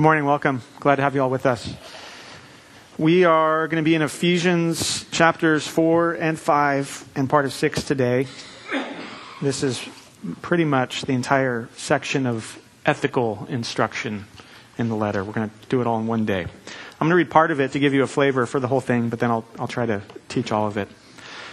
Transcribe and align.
Good 0.00 0.04
morning, 0.04 0.24
welcome. 0.24 0.62
Glad 0.78 0.96
to 0.96 1.02
have 1.02 1.14
you 1.14 1.20
all 1.20 1.28
with 1.28 1.44
us. 1.44 1.74
We 2.96 3.24
are 3.24 3.68
going 3.68 3.84
to 3.84 3.86
be 3.86 3.94
in 3.94 4.00
Ephesians 4.00 5.04
chapters 5.10 5.66
4 5.66 6.14
and 6.14 6.38
5 6.38 7.08
and 7.16 7.28
part 7.28 7.44
of 7.44 7.52
6 7.52 7.82
today. 7.84 8.26
This 9.42 9.62
is 9.62 9.86
pretty 10.40 10.64
much 10.64 11.02
the 11.02 11.12
entire 11.12 11.68
section 11.76 12.26
of 12.26 12.58
ethical 12.86 13.46
instruction 13.50 14.24
in 14.78 14.88
the 14.88 14.96
letter. 14.96 15.22
We're 15.22 15.34
going 15.34 15.50
to 15.50 15.66
do 15.68 15.82
it 15.82 15.86
all 15.86 15.98
in 15.98 16.06
one 16.06 16.24
day. 16.24 16.44
I'm 16.44 16.48
going 16.98 17.10
to 17.10 17.16
read 17.16 17.30
part 17.30 17.50
of 17.50 17.60
it 17.60 17.72
to 17.72 17.78
give 17.78 17.92
you 17.92 18.02
a 18.02 18.06
flavor 18.06 18.46
for 18.46 18.58
the 18.58 18.68
whole 18.68 18.80
thing, 18.80 19.10
but 19.10 19.18
then 19.18 19.30
I'll, 19.30 19.44
I'll 19.58 19.68
try 19.68 19.84
to 19.84 20.00
teach 20.30 20.50
all 20.50 20.66
of 20.66 20.78
it. 20.78 20.88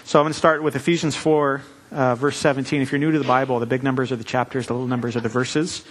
So 0.06 0.20
I'm 0.20 0.24
going 0.24 0.32
to 0.32 0.40
start 0.40 0.64
with 0.64 0.78
Ephesians 0.78 1.18
4, 1.18 1.62
uh, 1.92 2.16
verse 2.16 2.38
17. 2.38 2.82
If 2.82 2.94
you're 2.94 3.00
new 3.00 3.12
to 3.12 3.20
the 3.20 3.28
Bible, 3.28 3.60
the 3.60 3.66
big 3.66 3.84
numbers 3.84 4.14
are 4.14 4.16
the 4.16 4.24
chapters, 4.24 4.68
the 4.68 4.74
little 4.74 4.88
numbers 4.88 5.18
are 5.18 5.22
the 5.22 5.28
verses. 5.28 5.84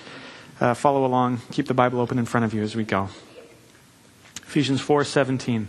Uh, 0.59 0.73
follow 0.73 1.05
along. 1.05 1.41
Keep 1.51 1.67
the 1.67 1.75
Bible 1.75 2.01
open 2.01 2.19
in 2.19 2.25
front 2.25 2.47
of 2.47 2.55
you 2.55 2.63
as 2.63 2.75
we 2.75 2.85
go. 2.85 3.09
Ephesians 4.43 4.81
4:17. 4.81 5.67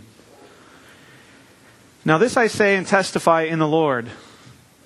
Now 2.04 2.16
this 2.16 2.36
I 2.38 2.46
say 2.46 2.76
and 2.76 2.86
testify 2.86 3.42
in 3.42 3.58
the 3.58 3.68
Lord 3.68 4.08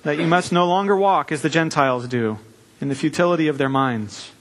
that 0.02 0.19
you 0.19 0.27
must 0.27 0.51
no 0.51 0.66
longer 0.66 0.97
walk 0.97 1.30
as 1.30 1.42
the 1.42 1.48
Gentiles 1.48 2.09
do 2.09 2.38
in 2.80 2.88
the 2.88 2.97
futility 2.97 3.47
of 3.47 3.59
their 3.59 3.69
minds. 3.69 4.33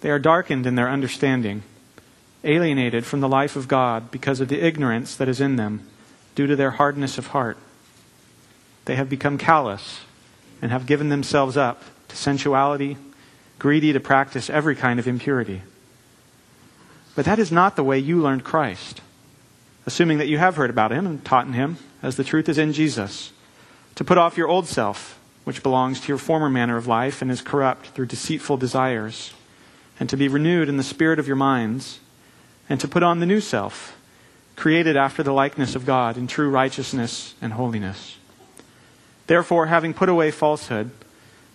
They 0.00 0.10
are 0.10 0.18
darkened 0.18 0.66
in 0.66 0.76
their 0.76 0.88
understanding, 0.88 1.62
alienated 2.42 3.04
from 3.04 3.20
the 3.20 3.28
life 3.28 3.56
of 3.56 3.68
God 3.68 4.10
because 4.10 4.40
of 4.40 4.48
the 4.48 4.64
ignorance 4.64 5.14
that 5.16 5.28
is 5.28 5.42
in 5.42 5.56
them 5.56 5.86
due 6.34 6.46
to 6.46 6.56
their 6.56 6.70
hardness 6.70 7.18
of 7.18 7.28
heart. 7.28 7.58
They 8.86 8.96
have 8.96 9.10
become 9.10 9.36
callous 9.36 10.00
and 10.62 10.72
have 10.72 10.86
given 10.86 11.10
themselves 11.10 11.58
up 11.58 11.82
to 12.08 12.16
sensuality 12.16 12.96
greedy 13.60 13.92
to 13.92 14.00
practice 14.00 14.50
every 14.50 14.74
kind 14.74 14.98
of 14.98 15.06
impurity. 15.06 15.62
But 17.14 17.24
that 17.26 17.38
is 17.38 17.52
not 17.52 17.76
the 17.76 17.84
way 17.84 17.98
you 17.98 18.20
learned 18.20 18.42
Christ, 18.42 19.00
assuming 19.86 20.18
that 20.18 20.26
you 20.26 20.38
have 20.38 20.56
heard 20.56 20.70
about 20.70 20.90
him 20.90 21.06
and 21.06 21.24
taught 21.24 21.46
in 21.46 21.52
him, 21.52 21.76
as 22.02 22.16
the 22.16 22.24
truth 22.24 22.48
is 22.48 22.58
in 22.58 22.72
Jesus, 22.72 23.32
to 23.94 24.04
put 24.04 24.18
off 24.18 24.36
your 24.36 24.48
old 24.48 24.66
self, 24.66 25.20
which 25.44 25.62
belongs 25.62 26.00
to 26.00 26.08
your 26.08 26.18
former 26.18 26.48
manner 26.48 26.76
of 26.76 26.86
life 26.86 27.22
and 27.22 27.30
is 27.30 27.42
corrupt 27.42 27.88
through 27.88 28.06
deceitful 28.06 28.56
desires, 28.56 29.32
and 30.00 30.08
to 30.08 30.16
be 30.16 30.28
renewed 30.28 30.68
in 30.68 30.76
the 30.76 30.82
spirit 30.82 31.18
of 31.18 31.26
your 31.26 31.36
minds, 31.36 32.00
and 32.68 32.80
to 32.80 32.88
put 32.88 33.02
on 33.02 33.20
the 33.20 33.26
new 33.26 33.40
self, 33.40 33.96
created 34.56 34.96
after 34.96 35.22
the 35.22 35.32
likeness 35.32 35.74
of 35.74 35.86
God 35.86 36.16
in 36.16 36.26
true 36.26 36.48
righteousness 36.48 37.34
and 37.42 37.52
holiness. 37.52 38.16
Therefore, 39.26 39.66
having 39.66 39.94
put 39.94 40.08
away 40.08 40.30
falsehood, 40.30 40.90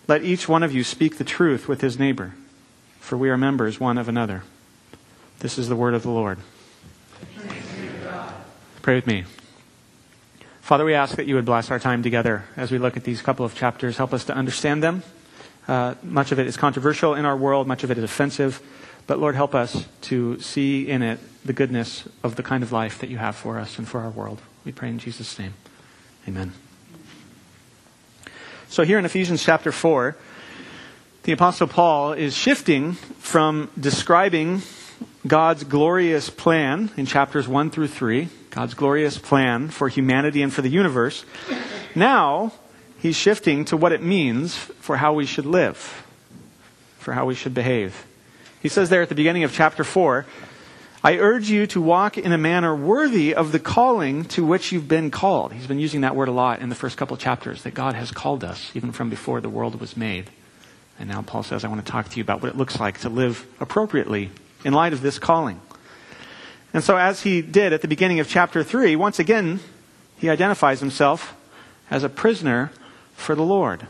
let 0.08 0.24
each 0.24 0.48
one 0.48 0.62
of 0.62 0.74
you 0.74 0.84
speak 0.84 1.18
the 1.18 1.24
truth 1.24 1.68
with 1.68 1.80
his 1.80 1.98
neighbor, 1.98 2.34
for 3.00 3.16
we 3.16 3.28
are 3.28 3.36
members 3.36 3.80
one 3.80 3.98
of 3.98 4.08
another. 4.08 4.42
This 5.40 5.58
is 5.58 5.68
the 5.68 5.76
word 5.76 5.94
of 5.94 6.02
the 6.02 6.10
Lord. 6.10 6.38
Pray 8.82 8.94
with 8.94 9.06
me. 9.06 9.24
Father, 10.60 10.84
we 10.84 10.94
ask 10.94 11.16
that 11.16 11.26
you 11.26 11.34
would 11.36 11.44
bless 11.44 11.70
our 11.70 11.78
time 11.78 12.02
together 12.02 12.44
as 12.56 12.70
we 12.70 12.78
look 12.78 12.96
at 12.96 13.04
these 13.04 13.22
couple 13.22 13.44
of 13.44 13.54
chapters. 13.54 13.96
Help 13.96 14.12
us 14.12 14.24
to 14.24 14.34
understand 14.34 14.82
them. 14.82 15.02
Uh, 15.68 15.94
much 16.02 16.32
of 16.32 16.38
it 16.38 16.46
is 16.46 16.56
controversial 16.56 17.14
in 17.14 17.24
our 17.24 17.36
world, 17.36 17.66
much 17.66 17.84
of 17.84 17.90
it 17.90 17.98
is 17.98 18.04
offensive. 18.04 18.60
But 19.06 19.18
Lord, 19.18 19.34
help 19.34 19.54
us 19.54 19.86
to 20.02 20.40
see 20.40 20.88
in 20.88 21.02
it 21.02 21.20
the 21.44 21.52
goodness 21.52 22.08
of 22.22 22.36
the 22.36 22.42
kind 22.42 22.62
of 22.62 22.72
life 22.72 22.98
that 22.98 23.10
you 23.10 23.18
have 23.18 23.36
for 23.36 23.58
us 23.58 23.78
and 23.78 23.86
for 23.86 24.00
our 24.00 24.10
world. 24.10 24.40
We 24.64 24.72
pray 24.72 24.88
in 24.88 24.98
Jesus' 24.98 25.38
name. 25.38 25.54
Amen. 26.26 26.52
So 28.68 28.82
here 28.82 28.98
in 28.98 29.04
Ephesians 29.04 29.44
chapter 29.44 29.70
4, 29.70 30.16
the 31.22 31.32
Apostle 31.32 31.68
Paul 31.68 32.12
is 32.12 32.36
shifting 32.36 32.92
from 32.92 33.70
describing 33.78 34.62
God's 35.26 35.62
glorious 35.62 36.30
plan 36.30 36.90
in 36.96 37.06
chapters 37.06 37.46
1 37.46 37.70
through 37.70 37.88
3, 37.88 38.28
God's 38.50 38.74
glorious 38.74 39.18
plan 39.18 39.68
for 39.68 39.88
humanity 39.88 40.42
and 40.42 40.52
for 40.52 40.62
the 40.62 40.68
universe. 40.68 41.24
Now, 41.94 42.52
he's 42.98 43.16
shifting 43.16 43.64
to 43.66 43.76
what 43.76 43.92
it 43.92 44.02
means 44.02 44.56
for 44.56 44.96
how 44.96 45.12
we 45.12 45.26
should 45.26 45.46
live, 45.46 46.04
for 46.98 47.12
how 47.12 47.24
we 47.24 47.36
should 47.36 47.54
behave. 47.54 48.04
He 48.60 48.68
says 48.68 48.90
there 48.90 49.02
at 49.02 49.08
the 49.08 49.14
beginning 49.14 49.44
of 49.44 49.52
chapter 49.52 49.84
4, 49.84 50.26
I 51.06 51.18
urge 51.18 51.48
you 51.48 51.68
to 51.68 51.80
walk 51.80 52.18
in 52.18 52.32
a 52.32 52.36
manner 52.36 52.74
worthy 52.74 53.32
of 53.32 53.52
the 53.52 53.60
calling 53.60 54.24
to 54.24 54.44
which 54.44 54.72
you've 54.72 54.88
been 54.88 55.12
called. 55.12 55.52
He's 55.52 55.68
been 55.68 55.78
using 55.78 56.00
that 56.00 56.16
word 56.16 56.26
a 56.26 56.32
lot 56.32 56.58
in 56.58 56.68
the 56.68 56.74
first 56.74 56.96
couple 56.96 57.16
chapters, 57.16 57.62
that 57.62 57.74
God 57.74 57.94
has 57.94 58.10
called 58.10 58.42
us, 58.42 58.72
even 58.74 58.90
from 58.90 59.08
before 59.08 59.40
the 59.40 59.48
world 59.48 59.78
was 59.78 59.96
made. 59.96 60.28
And 60.98 61.08
now 61.08 61.22
Paul 61.22 61.44
says, 61.44 61.64
I 61.64 61.68
want 61.68 61.86
to 61.86 61.92
talk 61.92 62.08
to 62.08 62.16
you 62.16 62.24
about 62.24 62.42
what 62.42 62.50
it 62.50 62.56
looks 62.56 62.80
like 62.80 63.02
to 63.02 63.08
live 63.08 63.46
appropriately 63.60 64.32
in 64.64 64.72
light 64.72 64.92
of 64.92 65.00
this 65.00 65.20
calling. 65.20 65.60
And 66.74 66.82
so, 66.82 66.96
as 66.96 67.22
he 67.22 67.40
did 67.40 67.72
at 67.72 67.82
the 67.82 67.88
beginning 67.88 68.18
of 68.18 68.28
chapter 68.28 68.64
3, 68.64 68.96
once 68.96 69.20
again, 69.20 69.60
he 70.18 70.28
identifies 70.28 70.80
himself 70.80 71.36
as 71.88 72.02
a 72.02 72.08
prisoner 72.08 72.72
for 73.14 73.36
the 73.36 73.44
Lord. 73.44 73.86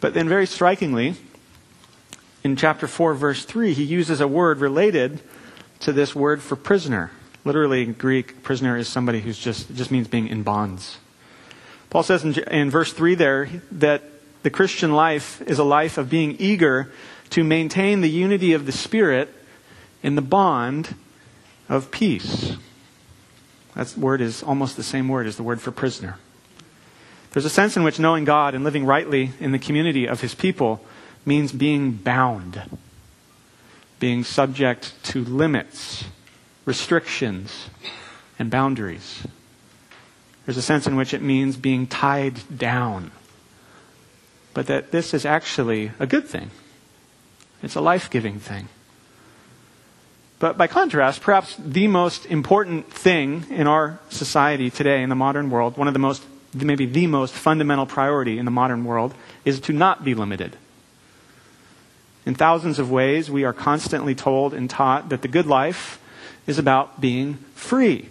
But 0.00 0.12
then, 0.12 0.28
very 0.28 0.46
strikingly, 0.46 1.14
in 2.42 2.56
chapter 2.56 2.88
4, 2.88 3.14
verse 3.14 3.44
3, 3.44 3.74
he 3.74 3.84
uses 3.84 4.20
a 4.20 4.26
word 4.26 4.58
related 4.58 5.20
to 5.80 5.92
this 5.92 6.14
word 6.14 6.42
for 6.42 6.56
prisoner. 6.56 7.10
Literally, 7.44 7.82
in 7.82 7.92
Greek, 7.92 8.42
prisoner 8.42 8.76
is 8.76 8.88
somebody 8.88 9.20
who's 9.20 9.38
just, 9.38 9.74
just 9.74 9.90
means 9.90 10.08
being 10.08 10.28
in 10.28 10.42
bonds. 10.42 10.98
Paul 11.90 12.02
says 12.02 12.24
in, 12.24 12.34
in 12.50 12.70
verse 12.70 12.92
3 12.92 13.14
there 13.14 13.48
that 13.72 14.02
the 14.42 14.50
Christian 14.50 14.92
life 14.92 15.40
is 15.42 15.58
a 15.58 15.64
life 15.64 15.98
of 15.98 16.10
being 16.10 16.36
eager 16.38 16.92
to 17.30 17.44
maintain 17.44 18.00
the 18.00 18.10
unity 18.10 18.52
of 18.52 18.66
the 18.66 18.72
Spirit 18.72 19.32
in 20.02 20.14
the 20.14 20.22
bond 20.22 20.94
of 21.68 21.90
peace. 21.90 22.56
That 23.74 23.96
word 23.96 24.20
is 24.20 24.42
almost 24.42 24.76
the 24.76 24.82
same 24.82 25.08
word 25.08 25.26
as 25.26 25.36
the 25.36 25.42
word 25.42 25.60
for 25.60 25.70
prisoner. 25.70 26.18
There's 27.32 27.44
a 27.44 27.50
sense 27.50 27.76
in 27.76 27.82
which 27.82 27.98
knowing 27.98 28.24
God 28.24 28.54
and 28.54 28.64
living 28.64 28.84
rightly 28.84 29.32
in 29.38 29.52
the 29.52 29.58
community 29.58 30.06
of 30.06 30.20
His 30.20 30.34
people 30.34 30.84
means 31.24 31.52
being 31.52 31.92
bound 31.92 32.62
being 33.98 34.24
subject 34.24 34.92
to 35.04 35.24
limits, 35.24 36.04
restrictions, 36.64 37.68
and 38.38 38.50
boundaries. 38.50 39.26
There's 40.46 40.56
a 40.56 40.62
sense 40.62 40.86
in 40.86 40.96
which 40.96 41.12
it 41.12 41.22
means 41.22 41.56
being 41.56 41.86
tied 41.86 42.40
down. 42.56 43.10
But 44.54 44.66
that 44.66 44.92
this 44.92 45.12
is 45.12 45.26
actually 45.26 45.92
a 45.98 46.06
good 46.06 46.26
thing. 46.26 46.50
It's 47.62 47.74
a 47.74 47.80
life 47.80 48.08
giving 48.08 48.38
thing. 48.38 48.68
But 50.38 50.56
by 50.56 50.68
contrast, 50.68 51.20
perhaps 51.20 51.56
the 51.58 51.88
most 51.88 52.24
important 52.26 52.92
thing 52.92 53.44
in 53.50 53.66
our 53.66 53.98
society 54.08 54.70
today, 54.70 55.02
in 55.02 55.08
the 55.08 55.16
modern 55.16 55.50
world, 55.50 55.76
one 55.76 55.88
of 55.88 55.94
the 55.94 55.98
most, 55.98 56.22
maybe 56.54 56.86
the 56.86 57.08
most 57.08 57.34
fundamental 57.34 57.86
priority 57.86 58.38
in 58.38 58.44
the 58.44 58.50
modern 58.50 58.84
world, 58.84 59.14
is 59.44 59.58
to 59.60 59.72
not 59.72 60.04
be 60.04 60.14
limited. 60.14 60.56
In 62.28 62.34
thousands 62.34 62.78
of 62.78 62.90
ways, 62.90 63.30
we 63.30 63.44
are 63.44 63.54
constantly 63.54 64.14
told 64.14 64.52
and 64.52 64.68
taught 64.68 65.08
that 65.08 65.22
the 65.22 65.28
good 65.28 65.46
life 65.46 65.98
is 66.46 66.58
about 66.58 67.00
being 67.00 67.36
free. 67.54 68.10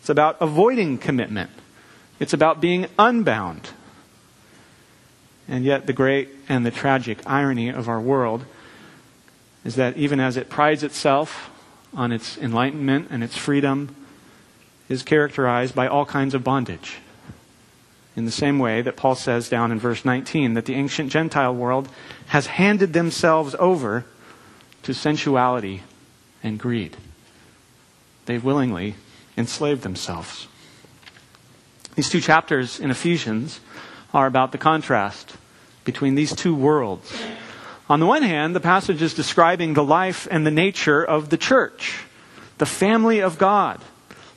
It's 0.00 0.08
about 0.08 0.38
avoiding 0.40 0.96
commitment. 0.96 1.50
It's 2.18 2.32
about 2.32 2.62
being 2.62 2.86
unbound. 2.98 3.68
And 5.46 5.62
yet, 5.62 5.86
the 5.86 5.92
great 5.92 6.30
and 6.48 6.64
the 6.64 6.70
tragic 6.70 7.18
irony 7.26 7.68
of 7.68 7.86
our 7.86 8.00
world 8.00 8.46
is 9.62 9.74
that 9.74 9.98
even 9.98 10.20
as 10.20 10.38
it 10.38 10.48
prides 10.48 10.82
itself 10.82 11.50
on 11.92 12.12
its 12.12 12.38
enlightenment 12.38 13.08
and 13.10 13.22
its 13.22 13.36
freedom, 13.36 13.94
is 14.88 15.02
characterized 15.02 15.74
by 15.74 15.86
all 15.86 16.06
kinds 16.06 16.32
of 16.32 16.42
bondage 16.42 16.96
in 18.16 18.24
the 18.24 18.30
same 18.30 18.58
way 18.58 18.82
that 18.82 18.96
Paul 18.96 19.14
says 19.14 19.48
down 19.48 19.72
in 19.72 19.78
verse 19.78 20.04
19 20.04 20.54
that 20.54 20.66
the 20.66 20.74
ancient 20.74 21.10
Gentile 21.10 21.54
world 21.54 21.88
has 22.26 22.46
handed 22.46 22.92
themselves 22.92 23.56
over 23.58 24.04
to 24.82 24.94
sensuality 24.94 25.82
and 26.42 26.58
greed. 26.58 26.96
They 28.26 28.38
willingly 28.38 28.94
enslaved 29.36 29.82
themselves. 29.82 30.46
These 31.96 32.10
two 32.10 32.20
chapters 32.20 32.80
in 32.80 32.90
Ephesians 32.90 33.60
are 34.12 34.26
about 34.26 34.52
the 34.52 34.58
contrast 34.58 35.36
between 35.84 36.14
these 36.14 36.34
two 36.34 36.54
worlds. 36.54 37.12
On 37.88 38.00
the 38.00 38.06
one 38.06 38.22
hand, 38.22 38.54
the 38.54 38.60
passage 38.60 39.02
is 39.02 39.14
describing 39.14 39.74
the 39.74 39.84
life 39.84 40.26
and 40.30 40.46
the 40.46 40.50
nature 40.50 41.04
of 41.04 41.28
the 41.28 41.36
church, 41.36 42.04
the 42.58 42.66
family 42.66 43.20
of 43.20 43.38
God, 43.38 43.80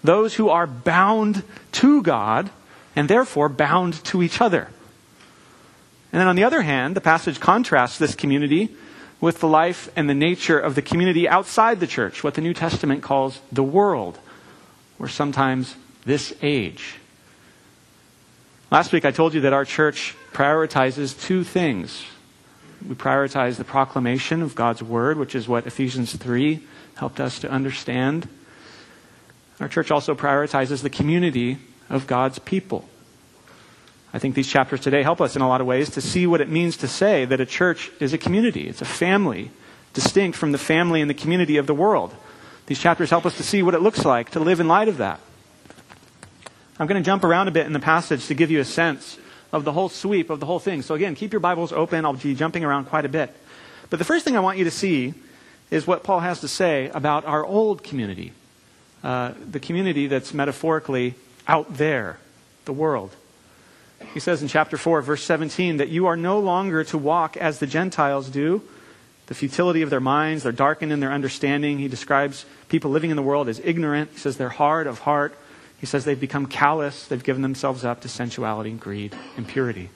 those 0.03 0.35
who 0.35 0.50
are 0.50 0.68
bound 0.68 1.44
to 1.74 2.01
God 2.01 2.50
and 2.97 3.07
therefore 3.07 3.47
bound 3.47 4.03
to 4.05 4.23
each 4.23 4.41
other. 4.41 4.67
And 6.11 6.19
then 6.19 6.27
on 6.27 6.35
the 6.35 6.44
other 6.44 6.63
hand, 6.63 6.95
the 6.95 7.01
passage 7.01 7.39
contrasts 7.39 7.99
this 7.99 8.15
community 8.15 8.75
with 9.21 9.39
the 9.39 9.47
life 9.47 9.88
and 9.95 10.09
the 10.09 10.15
nature 10.15 10.59
of 10.59 10.73
the 10.73 10.81
community 10.81 11.29
outside 11.29 11.79
the 11.79 11.85
church, 11.85 12.23
what 12.23 12.33
the 12.33 12.41
New 12.41 12.55
Testament 12.55 13.03
calls 13.03 13.39
the 13.51 13.61
world, 13.61 14.17
or 14.97 15.07
sometimes 15.07 15.75
this 16.05 16.33
age. 16.41 16.95
Last 18.71 18.91
week 18.91 19.05
I 19.05 19.11
told 19.11 19.35
you 19.35 19.41
that 19.41 19.53
our 19.53 19.63
church 19.63 20.15
prioritizes 20.33 21.21
two 21.21 21.43
things 21.43 22.03
We 22.88 22.95
prioritize 22.95 23.57
the 23.57 23.63
proclamation 23.63 24.41
of 24.41 24.55
God's 24.55 24.83
word, 24.83 25.17
which 25.17 25.35
is 25.35 25.47
what 25.47 25.65
Ephesians 25.65 26.15
3 26.15 26.63
helped 26.95 27.19
us 27.19 27.39
to 27.39 27.50
understand. 27.50 28.29
Our 29.59 29.67
church 29.67 29.89
also 29.89 30.13
prioritizes 30.15 30.83
the 30.83 30.89
community 30.89 31.57
of 31.89 32.07
God's 32.07 32.39
people. 32.39 32.88
I 34.13 34.19
think 34.19 34.36
these 34.36 34.48
chapters 34.48 34.80
today 34.80 35.04
help 35.04 35.22
us 35.22 35.36
in 35.36 35.42
a 35.42 35.48
lot 35.48 35.62
of 35.62 35.68
ways 35.68 35.89
to 35.92 36.01
see 36.01 36.25
what 36.25 36.42
it 36.42 36.50
means 36.50 36.78
to 36.78 36.88
say 36.88 37.25
that 37.25 37.42
a 37.42 37.45
church 37.45 37.92
is 38.00 38.13
a 38.13 38.18
community. 38.18 38.68
It's 38.68 38.81
a 38.81 38.86
family, 38.86 39.51
distinct 39.94 40.38
from 40.38 40.51
the 40.51 40.57
family 40.57 41.01
and 41.01 41.10
the 41.10 41.13
community 41.13 41.57
of 41.57 41.68
the 41.68 41.74
world. 41.74 42.16
These 42.68 42.80
chapters 42.80 43.10
help 43.10 43.25
us 43.25 43.38
to 43.38 43.44
see 43.44 43.62
what 43.63 43.74
it 43.74 43.81
looks 43.81 44.06
like 44.06 44.31
to 44.31 44.39
live 44.39 44.60
in 44.60 44.68
light 44.68 44.88
of 44.88 44.98
that. 44.98 45.19
I'm 46.80 46.88
going 46.88 47.01
to 47.01 47.06
jump 47.06 47.24
around 47.24 47.48
a 47.48 47.51
bit 47.51 47.66
in 47.66 47.74
the 47.74 47.80
passage 47.80 48.28
to 48.28 48.34
give 48.34 48.51
you 48.51 48.60
a 48.60 48.66
sense 48.66 49.18
of 49.51 49.63
the 49.63 49.72
whole 49.72 49.89
sweep 49.89 50.30
of 50.30 50.39
the 50.39 50.45
whole 50.45 50.60
thing. 50.60 50.81
So, 50.81 50.95
again, 50.95 51.16
keep 51.16 51.34
your 51.34 51.39
Bibles 51.39 51.72
open. 51.72 52.06
I'll 52.06 52.13
be 52.13 52.36
jumping 52.36 52.63
around 52.63 52.86
quite 52.86 53.06
a 53.06 53.10
bit. 53.10 53.36
But 53.89 54.00
the 54.00 54.06
first 54.06 54.25
thing 54.25 54.36
I 54.36 54.42
want 54.42 54.57
you 54.57 54.66
to 54.66 54.72
see 54.72 55.13
is 55.72 55.88
what 55.88 56.04
Paul 56.04 56.19
has 56.19 56.42
to 56.42 56.48
say 56.48 56.89
about 56.89 57.25
our 57.25 57.45
old 57.45 57.84
community, 57.84 58.31
uh, 59.04 59.34
the 59.50 59.60
community 59.60 60.07
that's 60.07 60.34
metaphorically 60.34 61.16
out 61.47 61.77
there, 61.77 62.19
the 62.65 62.73
world. 62.73 63.15
He 64.13 64.19
says 64.19 64.41
in 64.41 64.47
chapter 64.47 64.77
4, 64.77 65.01
verse 65.01 65.23
17, 65.23 65.77
that 65.77 65.89
you 65.89 66.05
are 66.07 66.17
no 66.17 66.39
longer 66.39 66.83
to 66.85 66.97
walk 66.97 67.38
as 67.38 67.59
the 67.59 67.67
Gentiles 67.67 68.29
do, 68.29 68.61
the 69.27 69.33
futility 69.33 69.81
of 69.81 69.89
their 69.89 69.99
minds, 69.99 70.44
they're 70.44 70.51
darkened 70.51 70.91
in 70.91 70.99
their 70.99 71.11
understanding. 71.11 71.79
He 71.79 71.88
describes 71.88 72.45
people 72.69 72.91
living 72.91 73.09
in 73.09 73.17
the 73.17 73.23
world 73.23 73.49
as 73.49 73.59
ignorant. 73.63 74.11
He 74.11 74.19
says 74.19 74.38
they're 74.38 74.49
hard 74.49 74.88
of 74.88 74.99
heart. 74.99 75.38
He 75.79 75.85
says 75.85 76.05
they've 76.05 76.19
become 76.19 76.45
callous. 76.45 77.07
They've 77.07 77.23
given 77.23 77.41
themselves 77.41 77.83
up 77.83 78.01
to 78.01 78.09
sensuality, 78.09 78.71
greed, 78.71 79.15
impurity. 79.35 79.89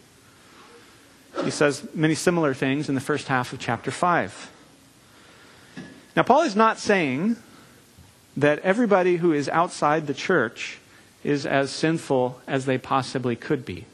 He 1.44 1.52
says 1.52 1.88
many 1.94 2.14
similar 2.14 2.54
things 2.54 2.90
in 2.90 2.96
the 2.96 3.02
first 3.02 3.30
half 3.30 3.54
of 3.54 3.60
chapter 3.60 3.90
5. 3.90 4.52
Now, 6.16 6.24
Paul 6.24 6.42
is 6.42 6.56
not 6.56 6.78
saying 6.78 7.38
that 8.36 8.60
everybody 8.60 9.16
who 9.18 9.32
is 9.32 9.48
outside 9.48 10.08
the 10.08 10.14
church 10.14 10.78
is 11.24 11.46
as 11.46 11.72
sinful 11.72 12.42
as 12.48 12.66
they 12.66 12.78
possibly 12.78 13.36
could 13.36 13.66
be. 13.66 13.86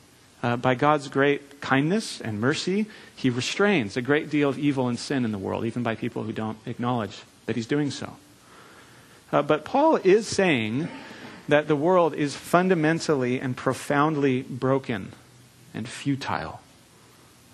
Uh, 0.44 0.56
by 0.56 0.76
God's 0.76 1.08
great 1.08 1.62
kindness 1.62 2.22
and 2.22 2.40
mercy, 2.40 2.86
He 3.16 3.30
restrains 3.30 3.98
a 3.98 4.02
great 4.02 4.30
deal 4.30 4.50
of 4.50 4.60
evil 4.60 4.88
and 4.88 4.98
sin 4.98 5.26
in 5.26 5.32
the 5.32 5.38
world, 5.38 5.66
even 5.66 5.84
by 5.84 5.96
people 5.96 6.24
who 6.24 6.32
don't 6.32 6.58
acknowledge 6.66 7.22
that 7.46 7.56
He's 7.56 7.68
doing 7.68 7.92
so. 7.92 8.14
Uh, 9.32 9.42
but 9.42 9.66
Paul 9.66 9.98
is 9.98 10.28
saying 10.28 10.88
that 11.48 11.68
the 11.68 11.76
world 11.76 12.14
is 12.14 12.36
fundamentally 12.36 13.40
and 13.40 13.56
profoundly 13.58 14.42
broken 14.44 15.12
and 15.74 15.88
futile. 15.88 16.62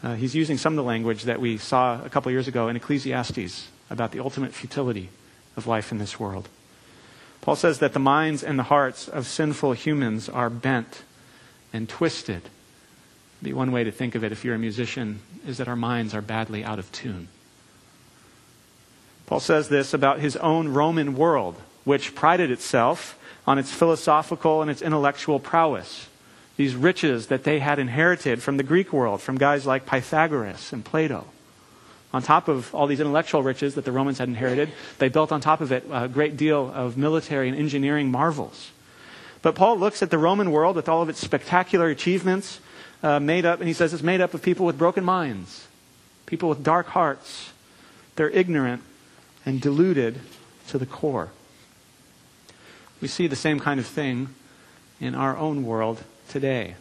Uh, 0.04 0.16
he's 0.16 0.36
using 0.36 0.58
some 0.58 0.74
of 0.74 0.78
the 0.78 0.84
language 0.84 1.24
that 1.24 1.40
we 1.40 1.58
saw 1.58 2.04
a 2.04 2.10
couple 2.10 2.32
years 2.32 2.48
ago 2.48 2.68
in 2.68 2.76
Ecclesiastes 2.76 3.70
about 3.90 4.12
the 4.12 4.20
ultimate 4.20 4.54
futility 4.54 5.10
of 5.56 5.68
life 5.68 5.92
in 5.92 5.98
this 5.98 6.20
world. 6.20 6.50
Paul 7.44 7.58
says 7.58 7.80
that 7.80 7.92
the 7.92 8.00
minds 8.00 8.42
and 8.42 8.58
the 8.58 8.64
hearts 8.64 9.10
of 9.10 9.28
sinful 9.28 9.74
humans 9.74 10.30
are 10.30 10.50
bent 10.50 11.04
and 11.74 11.90
twisted. 11.90 12.44
Be 13.42 13.52
one 13.52 13.74
way 13.74 13.84
to 13.84 13.92
think 13.92 14.16
of 14.16 14.24
it 14.24 14.32
if 14.32 14.46
you're 14.46 14.56
a 14.56 14.60
musician 14.60 15.20
is 15.46 15.58
that 15.58 15.68
our 15.68 15.76
minds 15.76 16.14
are 16.14 16.22
badly 16.22 16.64
out 16.64 16.80
of 16.80 16.90
tune. 16.94 17.28
Paul 19.26 19.42
says 19.42 19.68
this 19.68 19.94
about 19.94 20.20
his 20.20 20.38
own 20.38 20.70
Roman 20.70 21.18
world, 21.18 21.58
which 21.84 22.16
prided 22.16 22.50
itself 22.50 23.20
on 23.46 23.60
its 23.60 23.74
philosophical 23.74 24.62
and 24.62 24.72
its 24.72 24.82
intellectual 24.82 25.38
prowess. 25.38 26.08
These 26.56 26.76
riches 26.76 27.28
that 27.28 27.44
they 27.44 27.60
had 27.60 27.78
inherited 27.78 28.42
from 28.42 28.56
the 28.56 28.64
Greek 28.64 28.94
world, 28.94 29.22
from 29.22 29.38
guys 29.38 29.66
like 29.66 29.86
Pythagoras 29.86 30.72
and 30.72 30.86
Plato. 30.86 31.28
On 32.14 32.22
top 32.22 32.48
of 32.48 32.74
all 32.76 32.86
these 32.86 33.00
intellectual 33.00 33.42
riches 33.42 33.74
that 33.76 33.86
the 33.86 33.92
Romans 33.92 34.20
had 34.20 34.30
inherited, 34.30 34.72
they 35.00 35.10
built 35.10 35.32
on 35.32 35.42
top 35.42 35.62
of 35.62 35.72
it 35.72 35.84
a 35.92 36.08
great 36.08 36.38
deal 36.38 36.72
of 36.74 36.96
military 36.96 37.50
and 37.50 37.58
engineering 37.58 38.12
marvels. 38.12 38.72
But 39.42 39.56
Paul 39.56 39.78
looks 39.78 40.04
at 40.04 40.12
the 40.12 40.18
Roman 40.18 40.52
world 40.52 40.76
with 40.76 40.88
all 40.88 41.02
of 41.02 41.10
its 41.10 41.20
spectacular 41.20 41.90
achievements 41.90 42.60
uh, 43.02 43.20
made 43.20 43.46
up, 43.46 43.60
and 43.60 43.68
he 43.68 43.74
says 43.74 43.94
it's 43.94 44.04
made 44.04 44.22
up 44.22 44.34
of 44.34 44.42
people 44.42 44.66
with 44.66 44.78
broken 44.78 45.04
minds, 45.04 45.68
people 46.26 46.50
with 46.50 46.64
dark 46.64 46.88
hearts. 46.88 47.52
They're 48.16 48.30
ignorant 48.30 48.84
and 49.46 49.60
deluded 49.60 50.20
to 50.70 50.78
the 50.78 50.86
core. 50.86 51.32
We 53.02 53.08
see 53.08 53.28
the 53.28 53.36
same 53.36 53.60
kind 53.60 53.80
of 53.80 53.86
thing 53.86 54.30
in 55.02 55.16
our 55.16 55.36
own 55.36 55.66
world 55.66 56.04
today. 56.30 56.76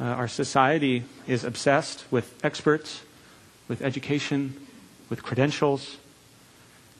Uh, 0.00 0.04
our 0.04 0.26
society 0.26 1.04
is 1.28 1.44
obsessed 1.44 2.04
with 2.10 2.34
experts, 2.42 3.02
with 3.68 3.82
education, 3.82 4.54
with 5.08 5.22
credentials. 5.22 5.96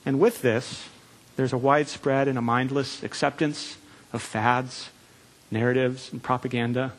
And 0.04 0.18
with 0.20 0.42
this, 0.42 0.88
there's 1.36 1.52
a 1.52 1.58
widespread 1.58 2.28
and 2.28 2.38
a 2.38 2.42
mindless 2.42 3.02
acceptance 3.02 3.76
of 4.12 4.22
fads, 4.22 4.90
narratives, 5.50 6.12
and 6.12 6.22
propaganda. 6.22 6.92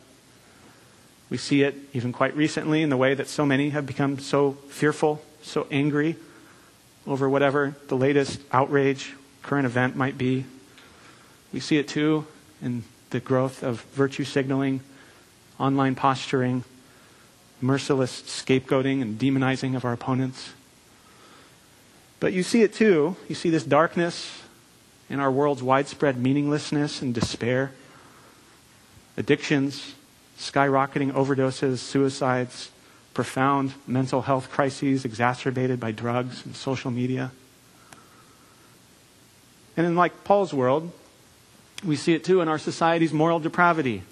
We 1.30 1.38
see 1.38 1.64
it 1.64 1.76
even 1.94 2.14
quite 2.14 2.36
recently 2.36 2.82
in 2.82 2.90
the 2.90 2.98
way 2.98 3.14
that 3.14 3.28
so 3.28 3.46
many 3.46 3.70
have 3.70 3.86
become 3.86 4.20
so 4.20 4.54
fearful, 4.70 5.22
so 5.42 5.68
angry 5.72 6.16
over 7.06 7.30
whatever 7.30 7.76
the 7.88 7.98
latest 7.98 8.40
outrage, 8.52 9.14
current 9.42 9.66
event 9.66 9.96
might 9.96 10.18
be. 10.18 10.46
We 11.52 11.60
see 11.60 11.78
it 11.78 11.88
too 11.88 12.26
in 12.62 12.84
the 13.10 13.20
growth 13.20 13.64
of 13.64 13.82
virtue 13.94 14.24
signaling, 14.24 14.82
online 15.60 15.96
posturing, 15.96 16.64
merciless 17.64 18.22
scapegoating 18.24 19.02
and 19.02 19.18
demonizing 19.18 19.76
of 19.76 19.86
our 19.86 19.94
opponents. 19.94 20.52
But 22.20 22.34
you 22.34 22.44
see 22.44 22.62
it 22.62 22.74
too. 22.74 23.16
You 23.28 23.36
see 23.36 23.50
this 23.50 23.64
darkness 23.64 24.42
in 25.10 25.20
our 25.20 25.32
world's 25.32 25.64
widespread 25.64 26.18
meaninglessness 26.18 27.02
and 27.02 27.14
despair, 27.14 27.72
addictions, 29.18 29.96
skyrocketing 30.38 31.12
overdoses, 31.14 31.78
suicides, 31.80 32.70
profound 33.14 33.74
mental 33.88 34.24
health 34.24 34.50
crises 34.50 35.06
exacerbated 35.06 35.80
by 35.80 35.92
drugs 35.92 36.46
and 36.46 36.56
social 36.56 36.92
media. 36.92 37.32
And 39.78 39.86
in 39.86 39.96
like 39.96 40.24
Paul's 40.24 40.54
world, 40.54 40.92
we 41.84 41.96
see 41.96 42.14
it 42.14 42.24
too 42.24 42.42
in 42.42 42.48
our 42.48 42.60
society's 42.60 43.14
moral 43.14 43.40
depravity. 43.40 44.04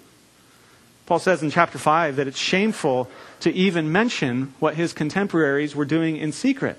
Paul 1.12 1.18
says 1.18 1.42
in 1.42 1.50
chapter 1.50 1.76
5 1.76 2.16
that 2.16 2.26
it's 2.26 2.38
shameful 2.38 3.06
to 3.40 3.52
even 3.52 3.92
mention 3.92 4.54
what 4.60 4.76
his 4.76 4.94
contemporaries 4.94 5.76
were 5.76 5.84
doing 5.84 6.16
in 6.16 6.32
secret. 6.32 6.78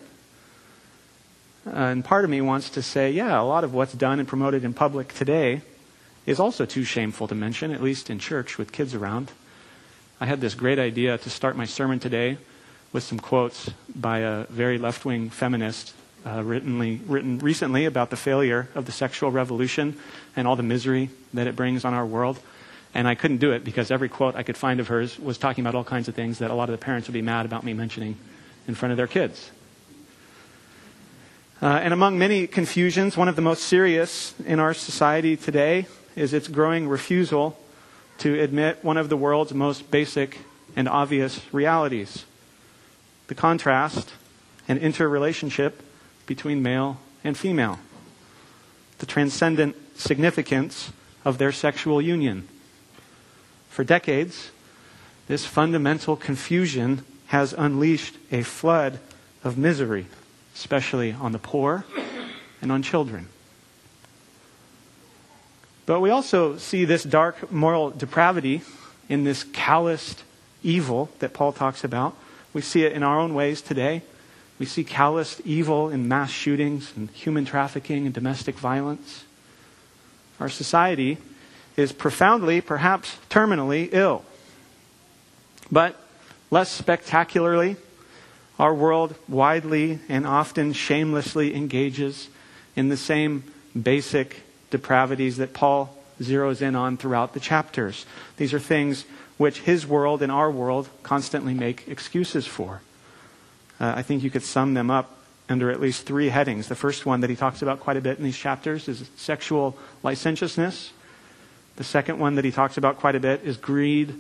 Uh, 1.68 1.70
and 1.70 2.04
part 2.04 2.24
of 2.24 2.32
me 2.32 2.42
wants 2.42 2.72
to 2.72 2.82
say, 2.82 3.12
yeah, 3.12 3.40
a 3.40 3.46
lot 3.46 3.64
of 3.64 3.75
what's 3.75 3.94
done 3.94 4.18
and 4.18 4.28
promoted 4.28 4.66
in 4.66 4.74
public 4.74 5.13
today 5.13 5.62
is 6.25 6.40
also 6.40 6.66
too 6.66 6.84
shameful 6.84 7.28
to 7.28 7.36
mention, 7.36 7.70
at 7.70 7.84
least 7.84 8.10
in 8.10 8.18
church 8.18 8.58
with 8.58 8.72
kids 8.72 8.96
around. 8.96 9.32
I 10.20 10.25
had 10.25 10.42
this 10.42 10.56
great 10.56 10.80
idea 10.80 11.20
to 11.20 11.30
start 11.30 11.56
my 11.56 11.66
sermon 11.66 12.00
today 12.00 12.40
with 12.92 13.04
some 13.04 13.20
quotes 13.20 13.70
by 13.94 14.22
a 14.22 14.46
very 14.46 14.80
left 14.80 15.06
wing 15.06 15.30
feminist 15.30 15.94
uh, 16.25 16.42
written, 16.42 17.04
written 17.08 17.38
recently 17.38 17.86
about 17.86 18.10
the 18.10 18.18
failure 18.18 18.68
of 18.74 18.88
the 18.88 18.92
sexual 18.92 19.30
revolution 19.30 19.96
and 20.36 20.48
all 20.48 20.56
the 20.56 20.63
misery 20.63 21.12
that 21.36 21.46
it 21.46 21.56
brings 21.56 21.86
on 21.86 21.94
our 21.94 22.06
world. 22.08 22.40
And 22.94 23.08
I 23.08 23.16
couldn't 23.16 23.38
do 23.38 23.52
it 23.52 23.64
because 23.64 23.90
every 23.90 24.10
quote 24.10 24.36
I 24.36 24.44
could 24.44 24.58
find 24.58 24.80
of 24.80 24.88
hers 24.88 25.18
was 25.20 25.38
talking 25.38 25.64
about 25.64 25.76
all 25.76 25.84
kinds 25.84 26.08
of 26.08 26.16
things 26.16 26.40
that 26.40 26.52
a 26.52 26.54
lot 26.54 26.70
of 26.70 26.80
the 26.80 26.84
parents 26.84 27.08
would 27.08 27.14
be 27.14 27.22
mad 27.22 27.46
about 27.46 27.64
me 27.64 27.74
mentioning 27.74 28.18
in 28.68 28.76
front 28.76 28.92
of 28.92 28.98
their 28.98 29.08
kids. 29.08 29.52
Uh, 31.62 31.80
and 31.82 31.94
among 31.94 32.20
many 32.20 32.46
confusions, 32.46 33.16
one 33.16 33.28
of 33.28 33.36
the 33.36 33.42
most 33.42 33.64
serious 33.64 34.34
in 34.46 34.60
our 34.60 34.74
society 34.74 35.38
today 35.38 35.88
is 36.16 36.34
its 36.34 36.48
growing 36.48 36.88
refusal 36.88 37.58
to 38.20 38.40
admit 38.40 38.84
one 38.84 38.98
of 38.98 39.10
the 39.10 39.18
world's 39.18 39.54
most 39.54 39.90
basic 39.90 40.40
and 40.76 40.88
obvious 40.88 41.42
realities 41.52 42.26
the 43.28 43.36
contrast 43.36 44.12
and 44.68 44.80
interrelationship 44.80 45.82
between 46.26 46.62
male 46.62 47.00
and 47.24 47.38
female, 47.38 47.80
the 49.00 49.06
transcendent 49.06 49.76
significance 49.98 50.92
of 51.26 51.38
their 51.38 51.52
sexual 51.52 52.02
union. 52.02 52.48
For 53.74 53.84
decades, 53.84 54.51
this 55.27 55.48
fundamental 55.48 56.15
confusion 56.15 57.03
has 57.25 57.53
unleashed 57.53 58.15
a 58.32 58.44
flood 58.44 59.00
of 59.44 59.58
misery, 59.58 60.06
especially 60.53 61.12
on 61.12 61.32
the 61.32 61.39
poor 61.39 61.84
and 62.62 62.72
on 62.72 62.84
children. 62.84 63.30
But 65.88 66.01
we 66.01 66.12
also 66.12 66.56
see 66.58 66.86
this 66.86 67.01
dark 67.01 67.51
moral 67.51 67.89
depravity 67.89 68.62
in 69.10 69.24
this 69.24 69.44
calloused 69.44 70.22
evil 70.62 71.10
that 71.18 71.34
Paul 71.34 71.51
talks 71.51 71.84
about. 71.84 72.15
We 72.53 72.62
see 72.62 72.84
it 72.84 72.92
in 72.92 73.01
our 73.01 73.20
own 73.20 73.34
ways 73.34 73.60
today. 73.60 74.03
We 74.60 74.68
see 74.68 74.84
calloused 74.84 75.42
evil 75.46 75.89
in 75.89 76.08
mass 76.08 76.30
shootings 76.30 76.94
and 76.96 77.10
human 77.10 77.44
trafficking 77.44 78.06
and 78.06 78.13
domestic 78.13 78.53
violence. 78.53 79.24
Our 80.39 80.50
society 80.50 81.18
is 81.75 81.92
profoundly, 81.92 82.62
perhaps 82.62 83.18
terminally 83.30 83.89
ill. 83.92 84.24
But 85.72 86.00
less 86.51 86.70
spectacularly 86.70 87.77
Our 88.60 88.74
world 88.74 89.15
widely 89.27 90.00
and 90.08 90.27
often 90.27 90.74
shamelessly 90.74 91.56
engages 91.56 92.30
in 92.75 92.89
the 92.89 92.98
same 92.98 93.44
basic 93.80 94.42
depravities 94.70 95.38
that 95.38 95.53
Paul 95.53 95.98
zeroes 96.22 96.62
in 96.62 96.75
on 96.75 96.98
throughout 96.98 97.34
the 97.34 97.39
chapters. 97.39 98.06
These 98.38 98.53
are 98.53 98.60
things 98.60 99.06
which 99.38 99.62
his 99.62 99.88
world 99.88 100.22
and 100.22 100.32
our 100.32 100.51
world 100.51 100.88
constantly 101.01 101.56
make 101.56 101.88
excuses 101.88 102.46
for. 102.46 102.82
Uh, 103.80 103.94
I 103.96 104.03
think 104.03 104.24
you 104.24 104.30
could 104.30 104.44
sum 104.44 104.75
them 104.75 104.92
up 104.92 105.18
under 105.50 105.72
at 105.72 105.82
least 105.82 106.06
three 106.06 106.30
headings. 106.30 106.68
The 106.68 106.75
first 106.75 107.06
one 107.06 107.22
that 107.22 107.30
he 107.30 107.36
talks 107.36 107.63
about 107.63 107.80
quite 107.80 107.98
a 107.98 108.01
bit 108.01 108.20
in 108.20 108.24
these 108.24 108.38
chapters 108.38 108.88
is 108.88 109.10
sexual 109.18 109.75
licentiousness. 110.03 110.94
The 111.75 111.84
second 111.84 112.20
one 112.20 112.36
that 112.36 112.46
he 112.46 112.51
talks 112.51 112.77
about 112.77 113.00
quite 113.00 113.15
a 113.15 113.20
bit 113.20 113.42
is 113.44 113.58
greed, 113.58 114.13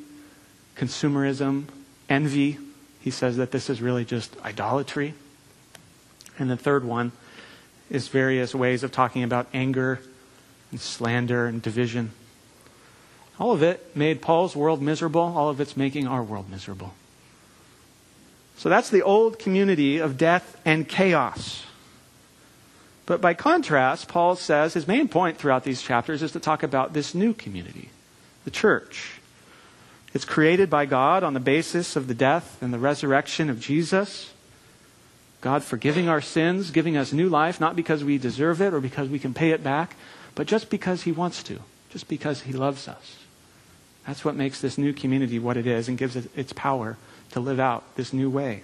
consumerism, 0.75 1.65
envy. 2.09 2.57
He 2.99 3.11
says 3.11 3.37
that 3.37 3.51
this 3.51 3.69
is 3.69 3.81
really 3.81 4.05
just 4.05 4.35
idolatry. 4.43 5.13
And 6.39 6.49
the 6.49 6.57
third 6.57 6.83
one 6.83 7.11
is 7.89 8.07
various 8.07 8.55
ways 8.55 8.83
of 8.83 8.91
talking 8.91 9.23
about 9.23 9.47
anger 9.53 9.99
and 10.71 10.79
slander 10.79 11.45
and 11.45 11.61
division. 11.61 12.11
All 13.39 13.51
of 13.51 13.61
it 13.61 13.95
made 13.95 14.21
Paul's 14.21 14.55
world 14.55 14.81
miserable. 14.81 15.21
All 15.21 15.49
of 15.49 15.59
it's 15.61 15.77
making 15.77 16.07
our 16.07 16.23
world 16.23 16.49
miserable. 16.49 16.93
So 18.57 18.69
that's 18.69 18.89
the 18.89 19.01
old 19.01 19.39
community 19.39 19.97
of 19.97 20.17
death 20.17 20.59
and 20.65 20.87
chaos. 20.87 21.63
But 23.05 23.21
by 23.21 23.33
contrast, 23.33 24.07
Paul 24.07 24.35
says 24.35 24.73
his 24.73 24.87
main 24.87 25.07
point 25.07 25.37
throughout 25.37 25.63
these 25.63 25.81
chapters 25.81 26.23
is 26.23 26.31
to 26.31 26.39
talk 26.39 26.63
about 26.63 26.93
this 26.93 27.13
new 27.13 27.33
community, 27.33 27.89
the 28.45 28.51
church. 28.51 29.19
It's 30.13 30.25
created 30.25 30.69
by 30.69 30.85
God 30.85 31.23
on 31.23 31.33
the 31.33 31.39
basis 31.39 31.95
of 31.95 32.07
the 32.07 32.13
death 32.13 32.61
and 32.61 32.73
the 32.73 32.79
resurrection 32.79 33.49
of 33.49 33.59
Jesus. 33.59 34.31
God 35.41 35.63
forgiving 35.63 36.07
our 36.07 36.21
sins, 36.21 36.71
giving 36.71 36.95
us 36.95 37.11
new 37.11 37.27
life, 37.27 37.59
not 37.59 37.75
because 37.75 38.03
we 38.03 38.17
deserve 38.17 38.61
it 38.61 38.73
or 38.73 38.79
because 38.79 39.09
we 39.09 39.19
can 39.19 39.33
pay 39.33 39.51
it 39.51 39.63
back, 39.63 39.95
but 40.35 40.47
just 40.47 40.69
because 40.69 41.01
He 41.01 41.11
wants 41.11 41.43
to, 41.43 41.59
just 41.89 42.07
because 42.07 42.41
He 42.41 42.53
loves 42.53 42.87
us. 42.87 43.17
That's 44.07 44.23
what 44.23 44.35
makes 44.35 44.61
this 44.61 44.77
new 44.77 44.93
community 44.93 45.39
what 45.39 45.57
it 45.57 45.67
is 45.67 45.89
and 45.89 45.97
gives 45.97 46.15
it 46.15 46.29
its 46.35 46.53
power 46.53 46.97
to 47.31 47.39
live 47.39 47.59
out 47.59 47.83
this 47.95 48.13
new 48.13 48.29
way. 48.29 48.63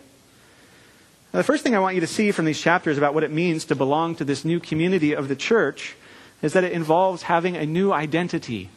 Now, 1.32 1.38
the 1.40 1.44
first 1.44 1.64
thing 1.64 1.76
I 1.76 1.80
want 1.80 1.96
you 1.96 2.02
to 2.02 2.08
see 2.08 2.32
from 2.32 2.46
these 2.46 2.60
chapters 2.60 2.98
about 2.98 3.14
what 3.14 3.24
it 3.24 3.32
means 3.32 3.66
to 3.66 3.76
belong 3.76 4.16
to 4.16 4.26
this 4.26 4.44
new 4.44 4.60
community 4.60 5.14
of 5.14 5.28
the 5.28 5.36
church 5.36 5.96
is 6.42 6.54
that 6.54 6.64
it 6.64 6.72
involves 6.72 7.24
having 7.24 7.56
a 7.56 7.66
new 7.66 7.92
identity. 7.92 8.70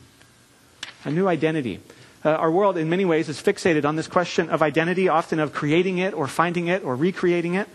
A 1.04 1.10
new 1.10 1.28
identity. 1.28 1.80
Uh, 2.24 2.30
our 2.30 2.50
world, 2.50 2.76
in 2.76 2.90
many 2.90 3.04
ways, 3.04 3.28
is 3.28 3.40
fixated 3.40 3.84
on 3.84 3.96
this 3.96 4.06
question 4.06 4.50
of 4.50 4.62
identity, 4.62 5.08
often 5.08 5.40
of 5.40 5.52
creating 5.52 5.98
it 5.98 6.12
or 6.14 6.28
finding 6.28 6.68
it 6.68 6.84
or 6.84 6.94
recreating 6.94 7.54
it. 7.54 7.68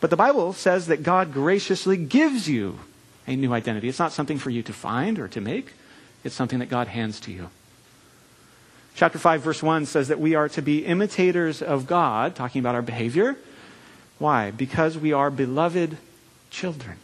But 0.00 0.10
the 0.10 0.16
Bible 0.16 0.52
says 0.52 0.86
that 0.86 1.02
God 1.02 1.32
graciously 1.32 1.96
gives 1.96 2.48
you 2.48 2.80
a 3.26 3.36
new 3.36 3.52
identity. 3.52 3.88
It's 3.88 4.00
not 4.00 4.12
something 4.12 4.38
for 4.38 4.50
you 4.50 4.62
to 4.64 4.72
find 4.72 5.18
or 5.18 5.28
to 5.28 5.40
make, 5.40 5.74
it's 6.24 6.34
something 6.34 6.58
that 6.58 6.68
God 6.68 6.88
hands 6.88 7.20
to 7.20 7.32
you. 7.32 7.50
Chapter 8.94 9.18
5, 9.18 9.42
verse 9.42 9.62
1 9.62 9.86
says 9.86 10.08
that 10.08 10.18
we 10.18 10.34
are 10.34 10.48
to 10.50 10.62
be 10.62 10.84
imitators 10.84 11.62
of 11.62 11.86
God, 11.86 12.34
talking 12.34 12.60
about 12.60 12.74
our 12.74 12.82
behavior. 12.82 13.36
Why? 14.22 14.52
Because 14.52 14.96
we 14.96 15.12
are 15.12 15.32
beloved 15.32 15.96
children. 16.48 16.98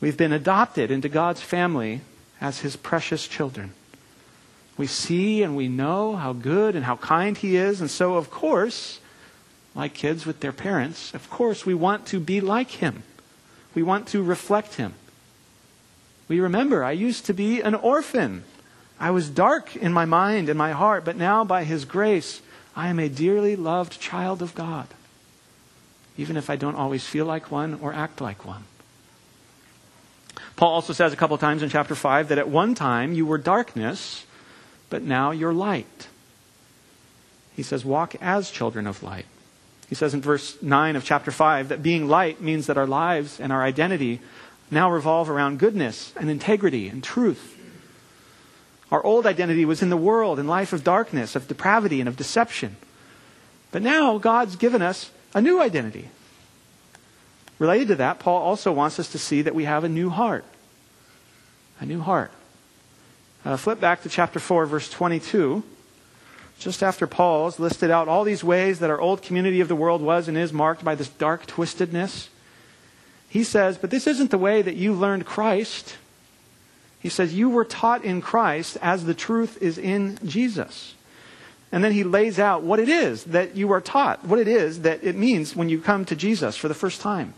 We've 0.00 0.16
been 0.16 0.32
adopted 0.32 0.92
into 0.92 1.08
God's 1.08 1.40
family 1.40 2.02
as 2.40 2.60
his 2.60 2.76
precious 2.76 3.26
children. 3.26 3.72
We 4.76 4.86
see 4.86 5.42
and 5.42 5.56
we 5.56 5.66
know 5.66 6.14
how 6.14 6.32
good 6.32 6.76
and 6.76 6.84
how 6.84 6.94
kind 6.94 7.36
he 7.36 7.56
is, 7.56 7.80
and 7.80 7.90
so, 7.90 8.14
of 8.14 8.30
course, 8.30 9.00
like 9.74 9.94
kids 9.94 10.24
with 10.24 10.38
their 10.38 10.52
parents, 10.52 11.12
of 11.12 11.28
course, 11.28 11.66
we 11.66 11.74
want 11.74 12.06
to 12.06 12.20
be 12.20 12.40
like 12.40 12.70
him. 12.70 13.02
We 13.74 13.82
want 13.82 14.06
to 14.08 14.22
reflect 14.22 14.76
him. 14.76 14.94
We 16.28 16.38
remember, 16.38 16.84
I 16.84 16.92
used 16.92 17.26
to 17.26 17.34
be 17.34 17.60
an 17.60 17.74
orphan. 17.74 18.44
I 19.00 19.10
was 19.10 19.28
dark 19.28 19.74
in 19.74 19.92
my 19.92 20.04
mind 20.04 20.48
and 20.48 20.56
my 20.56 20.70
heart, 20.70 21.04
but 21.04 21.16
now 21.16 21.42
by 21.42 21.64
His 21.64 21.84
grace, 21.84 22.42
I 22.76 22.90
am 22.90 23.00
a 23.00 23.08
dearly 23.08 23.56
loved 23.56 24.00
child 24.00 24.40
of 24.40 24.54
God, 24.54 24.86
even 26.16 26.36
if 26.36 26.50
I 26.50 26.56
don't 26.56 26.76
always 26.76 27.06
feel 27.06 27.24
like 27.24 27.50
one 27.50 27.78
or 27.80 27.92
act 27.92 28.20
like 28.20 28.44
one. 28.44 28.64
Paul 30.56 30.74
also 30.74 30.92
says 30.92 31.12
a 31.12 31.16
couple 31.16 31.36
times 31.38 31.62
in 31.62 31.70
chapter 31.70 31.94
5 31.94 32.28
that 32.28 32.38
at 32.38 32.48
one 32.48 32.74
time 32.74 33.12
you 33.12 33.24
were 33.26 33.38
darkness, 33.38 34.24
but 34.90 35.02
now 35.02 35.30
you're 35.30 35.52
light. 35.52 36.08
He 37.54 37.62
says, 37.62 37.84
walk 37.84 38.14
as 38.20 38.50
children 38.50 38.86
of 38.86 39.02
light. 39.02 39.26
He 39.88 39.94
says 39.94 40.14
in 40.14 40.20
verse 40.20 40.60
9 40.62 40.96
of 40.96 41.04
chapter 41.04 41.30
5 41.30 41.68
that 41.68 41.82
being 41.82 42.08
light 42.08 42.40
means 42.40 42.66
that 42.66 42.78
our 42.78 42.86
lives 42.86 43.40
and 43.40 43.52
our 43.52 43.62
identity 43.62 44.20
now 44.70 44.90
revolve 44.90 45.28
around 45.28 45.58
goodness 45.58 46.12
and 46.16 46.30
integrity 46.30 46.88
and 46.88 47.02
truth 47.02 47.58
our 48.92 49.02
old 49.02 49.26
identity 49.26 49.64
was 49.64 49.80
in 49.80 49.88
the 49.88 49.96
world, 49.96 50.38
in 50.38 50.46
life 50.46 50.74
of 50.74 50.84
darkness, 50.84 51.34
of 51.34 51.48
depravity, 51.48 52.00
and 52.00 52.08
of 52.10 52.16
deception. 52.16 52.76
But 53.70 53.80
now 53.80 54.18
God's 54.18 54.54
given 54.54 54.82
us 54.82 55.10
a 55.34 55.40
new 55.40 55.60
identity. 55.60 56.08
Related 57.58 57.88
to 57.88 57.94
that, 57.96 58.18
Paul 58.18 58.42
also 58.42 58.72
wants 58.72 58.98
us 58.98 59.12
to 59.12 59.18
see 59.18 59.42
that 59.42 59.54
we 59.54 59.64
have 59.64 59.84
a 59.84 59.88
new 59.88 60.10
heart. 60.10 60.44
A 61.80 61.86
new 61.86 62.00
heart. 62.00 62.32
Uh, 63.44 63.56
flip 63.56 63.80
back 63.80 64.02
to 64.02 64.08
chapter 64.08 64.38
4, 64.38 64.66
verse 64.66 64.90
22. 64.90 65.62
Just 66.58 66.82
after 66.82 67.06
Paul's 67.06 67.58
listed 67.58 67.90
out 67.90 68.08
all 68.08 68.24
these 68.24 68.44
ways 68.44 68.78
that 68.78 68.90
our 68.90 69.00
old 69.00 69.22
community 69.22 69.60
of 69.60 69.68
the 69.68 69.74
world 69.74 70.00
was 70.00 70.28
and 70.28 70.36
is 70.36 70.52
marked 70.52 70.84
by 70.84 70.94
this 70.94 71.08
dark 71.08 71.46
twistedness, 71.46 72.28
he 73.28 73.42
says, 73.42 73.78
But 73.78 73.90
this 73.90 74.06
isn't 74.06 74.30
the 74.30 74.38
way 74.38 74.62
that 74.62 74.76
you 74.76 74.92
learned 74.92 75.26
Christ. 75.26 75.96
He 77.00 77.08
says, 77.08 77.34
You 77.34 77.50
were 77.50 77.64
taught 77.64 78.04
in 78.04 78.20
Christ 78.20 78.76
as 78.80 79.04
the 79.04 79.14
truth 79.14 79.60
is 79.60 79.78
in 79.78 80.18
Jesus. 80.24 80.94
And 81.72 81.82
then 81.82 81.92
he 81.92 82.04
lays 82.04 82.38
out 82.38 82.62
what 82.62 82.78
it 82.78 82.90
is 82.90 83.24
that 83.24 83.56
you 83.56 83.72
are 83.72 83.80
taught, 83.80 84.24
what 84.26 84.38
it 84.38 84.46
is 84.46 84.82
that 84.82 85.02
it 85.02 85.16
means 85.16 85.56
when 85.56 85.70
you 85.70 85.80
come 85.80 86.04
to 86.04 86.14
Jesus 86.14 86.54
for 86.54 86.68
the 86.68 86.74
first 86.74 87.00
time. 87.00 87.32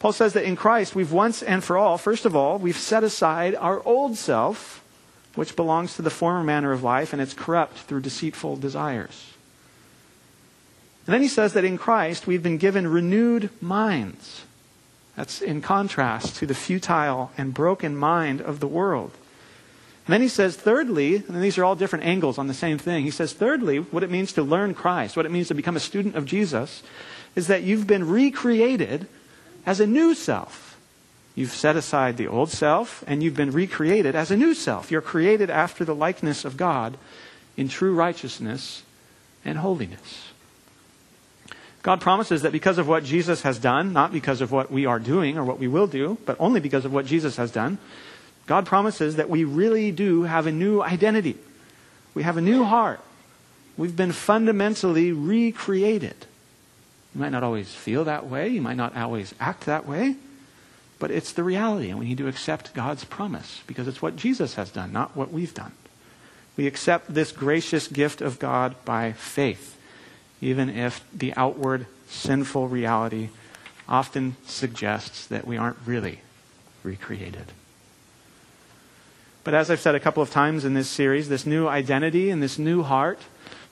Paul 0.00 0.12
says 0.12 0.32
that 0.32 0.42
in 0.42 0.56
Christ, 0.56 0.96
we've 0.96 1.12
once 1.12 1.44
and 1.44 1.62
for 1.62 1.78
all, 1.78 1.96
first 1.96 2.26
of 2.26 2.34
all, 2.34 2.58
we've 2.58 2.76
set 2.76 3.04
aside 3.04 3.54
our 3.54 3.80
old 3.86 4.16
self, 4.16 4.82
which 5.36 5.54
belongs 5.54 5.94
to 5.94 6.02
the 6.02 6.10
former 6.10 6.42
manner 6.42 6.72
of 6.72 6.82
life, 6.82 7.12
and 7.12 7.22
it's 7.22 7.34
corrupt 7.34 7.78
through 7.78 8.00
deceitful 8.00 8.56
desires. 8.56 9.32
And 11.06 11.14
then 11.14 11.22
he 11.22 11.28
says 11.28 11.52
that 11.52 11.64
in 11.64 11.78
Christ, 11.78 12.26
we've 12.26 12.42
been 12.42 12.58
given 12.58 12.88
renewed 12.88 13.50
minds. 13.62 14.42
That's 15.16 15.40
in 15.40 15.60
contrast 15.60 16.34
to 16.36 16.46
the 16.46 16.54
futile 16.54 17.30
and 17.38 17.54
broken 17.54 17.96
mind 17.96 18.40
of 18.40 18.58
the 18.58 18.66
world. 18.66 19.12
And 20.06 20.12
then 20.12 20.20
he 20.20 20.28
says, 20.28 20.56
thirdly, 20.56 21.16
and 21.16 21.42
these 21.42 21.58
are 21.58 21.64
all 21.64 21.76
different 21.76 22.04
angles 22.04 22.36
on 22.36 22.48
the 22.48 22.54
same 22.54 22.76
thing. 22.76 23.04
He 23.04 23.10
says, 23.10 23.32
thirdly, 23.32 23.78
what 23.78 24.02
it 24.02 24.10
means 24.10 24.32
to 24.32 24.42
learn 24.42 24.74
Christ, 24.74 25.16
what 25.16 25.26
it 25.26 25.32
means 25.32 25.48
to 25.48 25.54
become 25.54 25.76
a 25.76 25.80
student 25.80 26.16
of 26.16 26.26
Jesus, 26.26 26.82
is 27.36 27.46
that 27.46 27.62
you've 27.62 27.86
been 27.86 28.08
recreated 28.08 29.06
as 29.64 29.78
a 29.78 29.86
new 29.86 30.14
self. 30.14 30.76
You've 31.34 31.52
set 31.52 31.76
aside 31.76 32.16
the 32.16 32.26
old 32.26 32.50
self 32.50 33.04
and 33.06 33.22
you've 33.22 33.36
been 33.36 33.52
recreated 33.52 34.14
as 34.14 34.30
a 34.30 34.36
new 34.36 34.54
self. 34.54 34.90
You're 34.90 35.00
created 35.00 35.50
after 35.50 35.84
the 35.84 35.94
likeness 35.94 36.44
of 36.44 36.56
God 36.56 36.98
in 37.56 37.68
true 37.68 37.94
righteousness 37.94 38.82
and 39.44 39.58
holiness. 39.58 40.28
God 41.82 42.00
promises 42.00 42.42
that 42.42 42.52
because 42.52 42.78
of 42.78 42.86
what 42.86 43.04
Jesus 43.04 43.42
has 43.42 43.58
done, 43.58 43.92
not 43.92 44.12
because 44.12 44.40
of 44.40 44.52
what 44.52 44.70
we 44.70 44.86
are 44.86 44.98
doing 44.98 45.38
or 45.38 45.44
what 45.44 45.58
we 45.58 45.68
will 45.68 45.86
do, 45.86 46.18
but 46.26 46.36
only 46.38 46.60
because 46.60 46.84
of 46.84 46.92
what 46.92 47.06
Jesus 47.06 47.36
has 47.36 47.50
done, 47.50 47.78
God 48.46 48.66
promises 48.66 49.16
that 49.16 49.30
we 49.30 49.44
really 49.44 49.90
do 49.90 50.24
have 50.24 50.46
a 50.46 50.52
new 50.52 50.82
identity. 50.82 51.36
We 52.14 52.22
have 52.22 52.36
a 52.36 52.40
new 52.40 52.64
heart. 52.64 53.00
We've 53.76 53.96
been 53.96 54.12
fundamentally 54.12 55.12
recreated. 55.12 56.26
You 57.14 57.20
might 57.20 57.32
not 57.32 57.42
always 57.42 57.72
feel 57.72 58.04
that 58.04 58.26
way, 58.26 58.48
you 58.48 58.60
might 58.60 58.76
not 58.76 58.96
always 58.96 59.34
act 59.38 59.66
that 59.66 59.86
way, 59.86 60.16
but 60.98 61.10
it's 61.10 61.32
the 61.32 61.44
reality, 61.44 61.90
and 61.90 61.98
we 61.98 62.06
need 62.06 62.18
to 62.18 62.28
accept 62.28 62.74
God's 62.74 63.04
promise 63.04 63.60
because 63.66 63.88
it's 63.88 64.02
what 64.02 64.16
Jesus 64.16 64.54
has 64.54 64.70
done, 64.70 64.92
not 64.92 65.16
what 65.16 65.32
we've 65.32 65.54
done. 65.54 65.72
We 66.56 66.66
accept 66.66 67.12
this 67.12 67.32
gracious 67.32 67.88
gift 67.88 68.20
of 68.20 68.38
God 68.38 68.74
by 68.84 69.12
faith 69.12 69.72
even 70.42 70.68
if 70.68 71.02
the 71.14 71.32
outward 71.34 71.86
sinful 72.08 72.68
reality 72.68 73.30
often 73.88 74.36
suggests 74.44 75.26
that 75.28 75.46
we 75.46 75.56
aren't 75.56 75.78
really 75.86 76.20
recreated. 76.82 77.46
But 79.44 79.54
as 79.54 79.70
I've 79.70 79.80
said 79.80 79.94
a 79.94 80.00
couple 80.00 80.22
of 80.22 80.30
times 80.30 80.64
in 80.64 80.74
this 80.74 80.88
series, 80.88 81.28
this 81.28 81.46
new 81.46 81.66
identity 81.66 82.30
and 82.30 82.42
this 82.42 82.58
new 82.58 82.82
heart, 82.82 83.18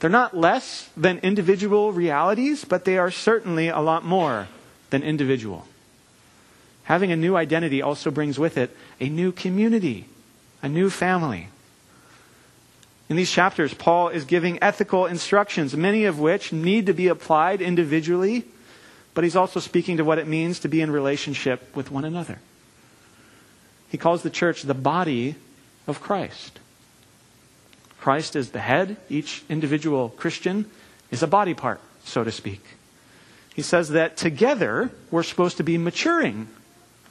they're 0.01 0.11
not 0.11 0.37
less 0.37 0.89
than 0.97 1.19
individual 1.19 1.93
realities, 1.93 2.65
but 2.65 2.85
they 2.85 2.99
are 2.99 3.11
certainly 3.11 3.69
a 3.69 3.81
lot 3.81 4.05
more 4.05 4.49
than 4.91 5.03
individual. 5.03 5.67
Having 6.85 7.13
a 7.13 7.17
new 7.17 7.37
identity 7.37 7.83
also 7.83 8.11
brings 8.11 8.39
with 8.39 8.59
it 8.59 8.77
a 8.99 9.09
new 9.09 9.31
community, 9.31 10.07
a 10.63 10.69
new 10.69 10.91
family. 10.91 11.49
In 13.09 13.17
these 13.17 13.31
chapters, 13.31 13.75
Paul 13.75 14.09
is 14.09 14.25
giving 14.25 14.61
ethical 14.63 15.07
instructions, 15.07 15.77
many 15.77 16.05
of 16.05 16.19
which 16.19 16.53
need 16.53 16.87
to 16.87 16.93
be 16.93 17.09
applied 17.09 17.61
individually, 17.61 18.45
but 19.15 19.25
he's 19.25 19.37
also 19.37 19.61
speaking 19.61 19.99
to 19.99 20.05
what 20.05 20.19
it 20.19 20.27
means 20.27 20.61
to 20.61 20.69
be 20.69 20.81
in 20.81 20.91
relationship 20.91 21.77
with 21.77 21.91
one 21.91 22.05
another. 22.05 22.39
He 23.89 23.99
calls 23.99 24.23
the 24.23 24.31
church 24.31 24.63
the 24.63 24.75
body 24.75 25.37
of 25.87 26.01
Christ. 26.01 26.59
Christ 28.01 28.37
is 28.37 28.51
the 28.51 28.61
head. 28.61 28.97
Each 29.09 29.43
individual 29.49 30.09
Christian 30.11 30.71
is 31.11 31.23
a 31.23 31.27
body 31.27 31.55
part, 31.55 31.81
so 32.05 32.25
to 32.25 32.33
speak. 32.33 32.63
He 33.55 33.63
says 33.63 33.91
that 33.91 34.17
together 34.17 34.91
we're 35.11 35.23
supposed 35.23 35.59
to 35.59 35.63
be 35.63 35.77
maturing. 35.77 36.49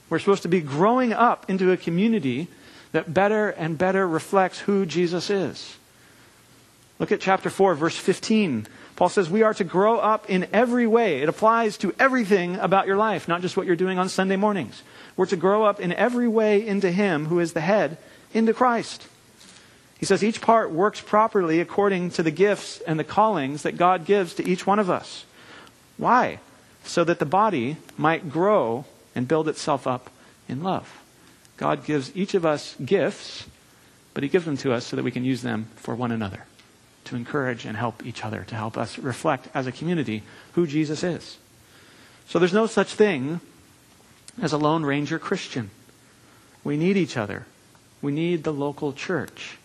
We're 0.09 0.19
supposed 0.19 0.43
to 0.43 0.47
be 0.47 0.61
growing 0.61 1.13
up 1.13 1.49
into 1.49 1.71
a 1.71 1.77
community 1.77 2.47
that 2.91 3.13
better 3.13 3.49
and 3.49 3.77
better 3.77 4.07
reflects 4.07 4.59
who 4.59 4.85
Jesus 4.85 5.29
is. 5.29 5.77
Look 6.97 7.11
at 7.11 7.21
chapter 7.21 7.49
4, 7.49 7.75
verse 7.75 7.95
15. 7.95 8.67
Paul 8.95 9.09
says 9.09 9.29
we 9.29 9.43
are 9.43 9.53
to 9.53 9.63
grow 9.63 9.99
up 9.99 10.29
in 10.29 10.47
every 10.51 10.85
way. 10.85 11.21
It 11.21 11.29
applies 11.29 11.77
to 11.77 11.93
everything 11.97 12.57
about 12.57 12.87
your 12.87 12.97
life, 12.97 13.27
not 13.27 13.41
just 13.41 13.55
what 13.55 13.65
you're 13.65 13.77
doing 13.77 13.97
on 13.97 14.09
Sunday 14.09 14.35
mornings. 14.35 14.83
We're 15.15 15.27
to 15.27 15.37
grow 15.37 15.63
up 15.63 15.79
in 15.79 15.93
every 15.93 16.27
way 16.27 16.65
into 16.65 16.91
Him 16.91 17.27
who 17.27 17.39
is 17.39 17.53
the 17.53 17.61
head, 17.61 17.97
into 18.33 18.53
Christ. 18.53 19.07
He 19.99 20.05
says 20.05 20.23
each 20.23 20.41
part 20.41 20.71
works 20.71 21.01
properly 21.01 21.59
according 21.59 22.11
to 22.11 22.23
the 22.23 22.31
gifts 22.31 22.79
and 22.81 22.97
the 22.97 23.03
callings 23.03 23.63
that 23.63 23.77
God 23.77 24.05
gives 24.05 24.33
to 24.35 24.47
each 24.47 24.65
one 24.65 24.79
of 24.79 24.89
us. 24.89 25.25
Why? 25.97 26.39
So 26.85 27.03
that 27.03 27.19
the 27.19 27.25
body 27.25 27.77
might 27.97 28.29
grow 28.29 28.85
and 29.13 29.27
build 29.27 29.49
itself 29.49 29.85
up 29.85 30.09
in 30.47 30.63
love. 30.63 31.01
God 31.57 31.83
gives 31.83 32.15
each 32.15 32.33
of 32.33 32.45
us 32.45 32.75
gifts, 32.83 33.45
but 34.13 34.23
He 34.23 34.29
gives 34.29 34.45
them 34.45 34.55
to 34.57 34.71
us 34.71 34.85
so 34.85 34.95
that 34.95 35.03
we 35.03 35.11
can 35.11 35.25
use 35.25 35.41
them 35.41 35.67
for 35.75 35.93
one 35.93 36.11
another 36.11 36.45
to 37.05 37.15
encourage 37.17 37.65
and 37.65 37.75
help 37.75 38.05
each 38.05 38.23
other, 38.23 38.45
to 38.45 38.55
help 38.55 38.77
us 38.77 38.97
reflect 38.97 39.49
as 39.53 39.67
a 39.67 39.71
community 39.71 40.23
who 40.53 40.65
Jesus 40.65 41.03
is. 41.03 41.37
So 42.27 42.39
there's 42.39 42.53
no 42.53 42.67
such 42.67 42.93
thing 42.93 43.41
as 44.41 44.53
a 44.53 44.57
Lone 44.57 44.85
Ranger 44.85 45.19
Christian. 45.19 45.71
We 46.63 46.77
need 46.77 46.95
each 46.95 47.17
other. 47.17 47.45
We 48.01 48.11
need 48.11 48.43
the 48.43 48.53
local 48.53 48.93
church. 48.93 49.57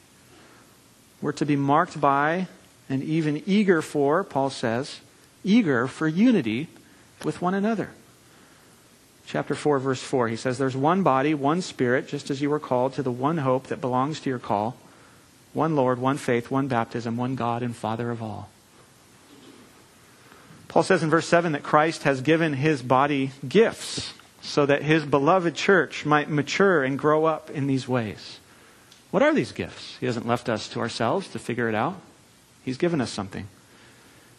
We're 1.20 1.32
to 1.32 1.46
be 1.46 1.56
marked 1.56 2.00
by 2.00 2.48
and 2.88 3.02
even 3.02 3.42
eager 3.46 3.80
for, 3.80 4.24
Paul 4.24 4.50
says, 4.50 5.00
eager 5.42 5.86
for 5.86 6.06
unity 6.06 6.68
with 7.24 7.40
one 7.40 7.54
another. 7.54 7.90
Chapter 9.26 9.54
4, 9.54 9.78
verse 9.78 10.02
4, 10.02 10.28
he 10.28 10.36
says, 10.36 10.58
There's 10.58 10.76
one 10.76 11.02
body, 11.02 11.32
one 11.32 11.62
spirit, 11.62 12.08
just 12.08 12.30
as 12.30 12.42
you 12.42 12.50
were 12.50 12.60
called 12.60 12.92
to 12.94 13.02
the 13.02 13.10
one 13.10 13.38
hope 13.38 13.68
that 13.68 13.80
belongs 13.80 14.20
to 14.20 14.30
your 14.30 14.38
call 14.38 14.76
one 15.54 15.76
Lord, 15.76 16.00
one 16.00 16.18
faith, 16.18 16.50
one 16.50 16.66
baptism, 16.66 17.16
one 17.16 17.36
God 17.36 17.62
and 17.62 17.74
Father 17.74 18.10
of 18.10 18.20
all. 18.22 18.50
Paul 20.66 20.82
says 20.82 21.02
in 21.02 21.10
verse 21.10 21.28
7 21.28 21.52
that 21.52 21.62
Christ 21.62 22.02
has 22.02 22.20
given 22.20 22.54
his 22.54 22.82
body 22.82 23.30
gifts 23.48 24.12
so 24.44 24.66
that 24.66 24.82
his 24.82 25.04
beloved 25.04 25.54
church 25.54 26.04
might 26.04 26.28
mature 26.28 26.84
and 26.84 26.98
grow 26.98 27.24
up 27.24 27.50
in 27.50 27.66
these 27.66 27.88
ways. 27.88 28.38
What 29.10 29.22
are 29.22 29.32
these 29.32 29.52
gifts? 29.52 29.96
He 30.00 30.06
hasn't 30.06 30.26
left 30.26 30.48
us 30.48 30.68
to 30.70 30.80
ourselves 30.80 31.28
to 31.28 31.38
figure 31.38 31.68
it 31.68 31.74
out. 31.74 31.96
He's 32.62 32.76
given 32.76 33.00
us 33.00 33.10
something. 33.10 33.48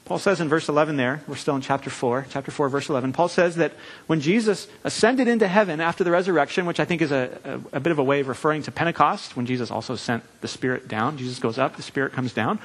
Paul 0.05 0.19
says 0.19 0.39
in 0.39 0.47
verse 0.47 0.69
11 0.69 0.97
there, 0.97 1.21
we're 1.27 1.35
still 1.35 1.55
in 1.55 1.62
chapter 1.62 1.89
4, 1.89 2.27
chapter 2.29 2.51
4, 2.51 2.69
verse 2.69 2.89
11. 2.89 3.13
Paul 3.13 3.27
says 3.27 3.55
that 3.55 3.74
when 4.05 4.21
Jesus 4.21 4.67
ascended 4.83 5.27
into 5.27 5.47
heaven 5.47 5.81
after 5.81 6.03
the 6.03 6.12
resurrection, 6.12 6.67
which 6.67 6.79
I 6.79 6.85
think 6.85 7.01
is 7.01 7.12
a, 7.12 7.39
a, 7.43 7.77
a, 7.77 7.79
bit 7.79 7.91
of 7.91 7.97
a 7.97 8.03
way 8.03 8.19
of 8.19 8.27
referring 8.27 8.62
to 8.63 8.71
Pentecost, 8.71 9.35
when 9.35 9.47
Jesus 9.47 9.71
also 9.71 9.95
sent 9.95 10.24
the 10.41 10.47
Spirit 10.47 10.88
down, 10.88 11.17
Jesus 11.17 11.39
goes 11.39 11.57
up, 11.57 11.75
the 11.75 11.81
Spirit 11.81 12.13
comes 12.13 12.33
down. 12.33 12.59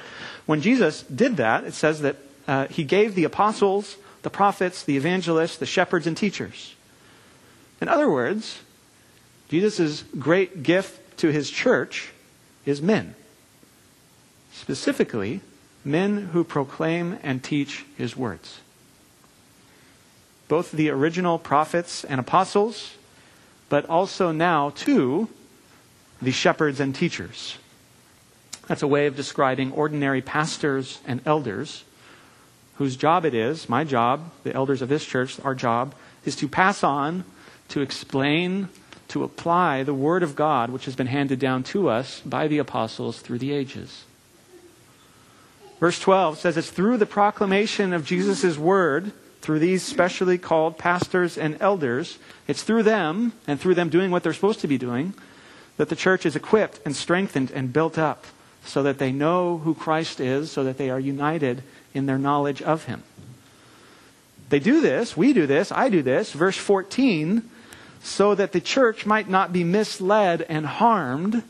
When 0.45 0.61
Jesus 0.61 1.01
did 1.01 1.37
that, 1.37 1.63
it 1.63 1.73
says 1.73 2.01
that 2.01 2.17
uh, 2.47 2.67
he 2.67 2.83
gave 2.83 3.15
the 3.15 3.23
apostles, 3.23 3.97
the 4.21 4.29
prophets, 4.29 4.83
the 4.83 4.95
evangelists, 4.95 5.57
the 5.57 5.65
shepherds, 5.65 6.05
and 6.05 6.15
teachers. 6.15 6.75
In 7.81 7.87
other 7.87 8.09
words, 8.09 8.59
Jesus' 9.49 10.03
great 10.17 10.63
gift 10.63 11.17
to 11.17 11.31
his 11.31 11.49
church 11.49 12.11
is 12.65 12.81
men. 12.81 13.15
Specifically, 14.53 15.41
men 15.83 16.29
who 16.33 16.43
proclaim 16.43 17.17
and 17.23 17.43
teach 17.43 17.85
his 17.97 18.15
words. 18.15 18.61
Both 20.47 20.71
the 20.71 20.89
original 20.89 21.39
prophets 21.39 22.03
and 22.03 22.19
apostles, 22.19 22.93
but 23.67 23.89
also 23.89 24.31
now, 24.31 24.69
too, 24.69 25.27
the 26.21 26.31
shepherds 26.31 26.79
and 26.79 26.93
teachers. 26.93 27.57
That's 28.67 28.83
a 28.83 28.87
way 28.87 29.07
of 29.07 29.15
describing 29.15 29.71
ordinary 29.71 30.21
pastors 30.21 30.99
and 31.07 31.21
elders 31.25 31.83
whose 32.75 32.95
job 32.95 33.25
it 33.25 33.33
is, 33.33 33.69
my 33.69 33.83
job, 33.83 34.31
the 34.43 34.53
elders 34.53 34.81
of 34.81 34.89
this 34.89 35.05
church, 35.05 35.39
our 35.41 35.55
job, 35.55 35.93
is 36.25 36.35
to 36.37 36.47
pass 36.47 36.83
on, 36.83 37.23
to 37.71 37.81
explain, 37.81 38.69
to 39.09 39.23
apply 39.23 39.83
the 39.83 39.93
Word 39.93 40.23
of 40.23 40.35
God, 40.35 40.69
which 40.69 40.85
has 40.85 40.95
been 40.95 41.07
handed 41.07 41.39
down 41.39 41.63
to 41.63 41.89
us 41.89 42.21
by 42.21 42.47
the 42.47 42.59
apostles 42.59 43.19
through 43.19 43.39
the 43.39 43.51
ages. 43.51 44.05
Verse 45.79 45.99
12 45.99 46.37
says 46.37 46.57
it's 46.57 46.69
through 46.69 46.97
the 46.97 47.05
proclamation 47.05 47.91
of 47.91 48.05
Jesus' 48.05 48.57
word, 48.57 49.11
through 49.41 49.59
these 49.59 49.81
specially 49.81 50.37
called 50.37 50.77
pastors 50.77 51.37
and 51.37 51.57
elders, 51.59 52.19
it's 52.47 52.61
through 52.61 52.83
them 52.83 53.33
and 53.47 53.59
through 53.59 53.73
them 53.73 53.89
doing 53.89 54.11
what 54.11 54.21
they're 54.21 54.33
supposed 54.33 54.59
to 54.59 54.67
be 54.67 54.77
doing 54.77 55.15
that 55.77 55.89
the 55.89 55.95
church 55.95 56.27
is 56.27 56.35
equipped 56.35 56.79
and 56.85 56.95
strengthened 56.95 57.49
and 57.49 57.73
built 57.73 57.97
up 57.97 58.25
so 58.63 58.83
that 58.83 58.99
they 58.99 59.11
know 59.11 59.57
who 59.57 59.73
Christ 59.73 60.19
is, 60.19 60.51
so 60.51 60.63
that 60.63 60.77
they 60.77 60.91
are 60.91 60.99
united 60.99 61.63
in 61.95 62.05
their 62.05 62.19
knowledge 62.19 62.61
of 62.61 62.83
him. 62.83 63.01
They 64.49 64.59
do 64.59 64.81
this, 64.81 65.17
we 65.17 65.33
do 65.33 65.47
this, 65.47 65.71
I 65.71 65.89
do 65.89 66.03
this, 66.03 66.33
verse 66.33 66.57
14, 66.57 67.49
so 68.03 68.35
that 68.35 68.51
the 68.51 68.61
church 68.61 69.05
might 69.05 69.29
not 69.29 69.53
be 69.53 69.63
misled 69.63 70.41
and 70.43 70.65
harmed 70.65 71.43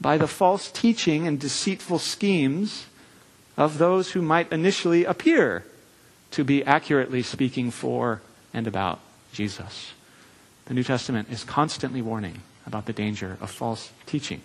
by 0.00 0.16
the 0.16 0.26
false 0.26 0.70
teaching 0.70 1.26
and 1.26 1.40
deceitful 1.40 1.98
schemes 1.98 2.86
of 3.56 3.78
those 3.78 4.12
who 4.12 4.22
might 4.22 4.52
initially 4.52 5.04
appear 5.04 5.64
to 6.30 6.44
be 6.44 6.64
accurately 6.64 7.22
speaking 7.22 7.70
for 7.70 8.20
and 8.52 8.66
about 8.66 9.00
Jesus. 9.32 9.92
The 10.66 10.74
New 10.74 10.84
Testament 10.84 11.28
is 11.30 11.44
constantly 11.44 12.02
warning 12.02 12.42
about 12.66 12.86
the 12.86 12.92
danger 12.92 13.38
of 13.40 13.50
false 13.50 13.90
teaching 14.06 14.42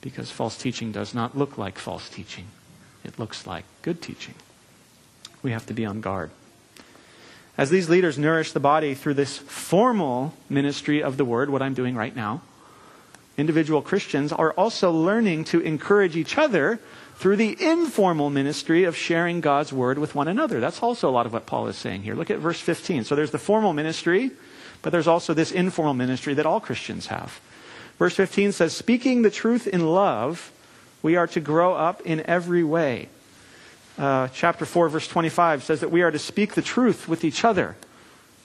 because 0.00 0.30
false 0.30 0.58
teaching 0.58 0.92
does 0.92 1.14
not 1.14 1.36
look 1.36 1.56
like 1.56 1.78
false 1.78 2.10
teaching, 2.10 2.46
it 3.04 3.18
looks 3.18 3.46
like 3.46 3.64
good 3.80 4.02
teaching. 4.02 4.34
We 5.42 5.52
have 5.52 5.66
to 5.66 5.74
be 5.74 5.86
on 5.86 6.02
guard. 6.02 6.30
As 7.56 7.70
these 7.70 7.88
leaders 7.88 8.18
nourish 8.18 8.52
the 8.52 8.60
body 8.60 8.94
through 8.94 9.14
this 9.14 9.38
formal 9.38 10.34
ministry 10.48 11.02
of 11.02 11.16
the 11.16 11.24
word, 11.24 11.50
what 11.50 11.62
I'm 11.62 11.74
doing 11.74 11.94
right 11.94 12.14
now, 12.14 12.42
individual 13.36 13.80
Christians 13.80 14.32
are 14.32 14.52
also 14.52 14.90
learning 14.90 15.44
to 15.44 15.60
encourage 15.60 16.16
each 16.16 16.36
other 16.36 16.80
through 17.16 17.36
the 17.36 17.56
informal 17.62 18.28
ministry 18.28 18.84
of 18.84 18.96
sharing 18.96 19.40
God's 19.40 19.72
word 19.72 19.98
with 19.98 20.16
one 20.16 20.26
another. 20.26 20.58
That's 20.58 20.82
also 20.82 21.08
a 21.08 21.12
lot 21.12 21.26
of 21.26 21.32
what 21.32 21.46
Paul 21.46 21.68
is 21.68 21.76
saying 21.76 22.02
here. 22.02 22.14
Look 22.14 22.30
at 22.30 22.38
verse 22.38 22.60
15. 22.60 23.04
So 23.04 23.14
there's 23.14 23.30
the 23.30 23.38
formal 23.38 23.72
ministry, 23.72 24.32
but 24.82 24.90
there's 24.90 25.06
also 25.06 25.32
this 25.32 25.52
informal 25.52 25.94
ministry 25.94 26.34
that 26.34 26.46
all 26.46 26.60
Christians 26.60 27.06
have. 27.06 27.40
Verse 27.98 28.16
15 28.16 28.50
says, 28.50 28.76
Speaking 28.76 29.22
the 29.22 29.30
truth 29.30 29.68
in 29.68 29.86
love, 29.86 30.50
we 31.02 31.14
are 31.14 31.28
to 31.28 31.40
grow 31.40 31.74
up 31.74 32.00
in 32.00 32.20
every 32.26 32.64
way. 32.64 33.08
Uh, 33.96 34.28
chapter 34.28 34.64
4, 34.64 34.88
verse 34.88 35.06
25 35.06 35.62
says 35.62 35.80
that 35.80 35.90
we 35.90 36.02
are 36.02 36.10
to 36.10 36.18
speak 36.18 36.54
the 36.54 36.62
truth 36.62 37.08
with 37.08 37.24
each 37.24 37.44
other 37.44 37.76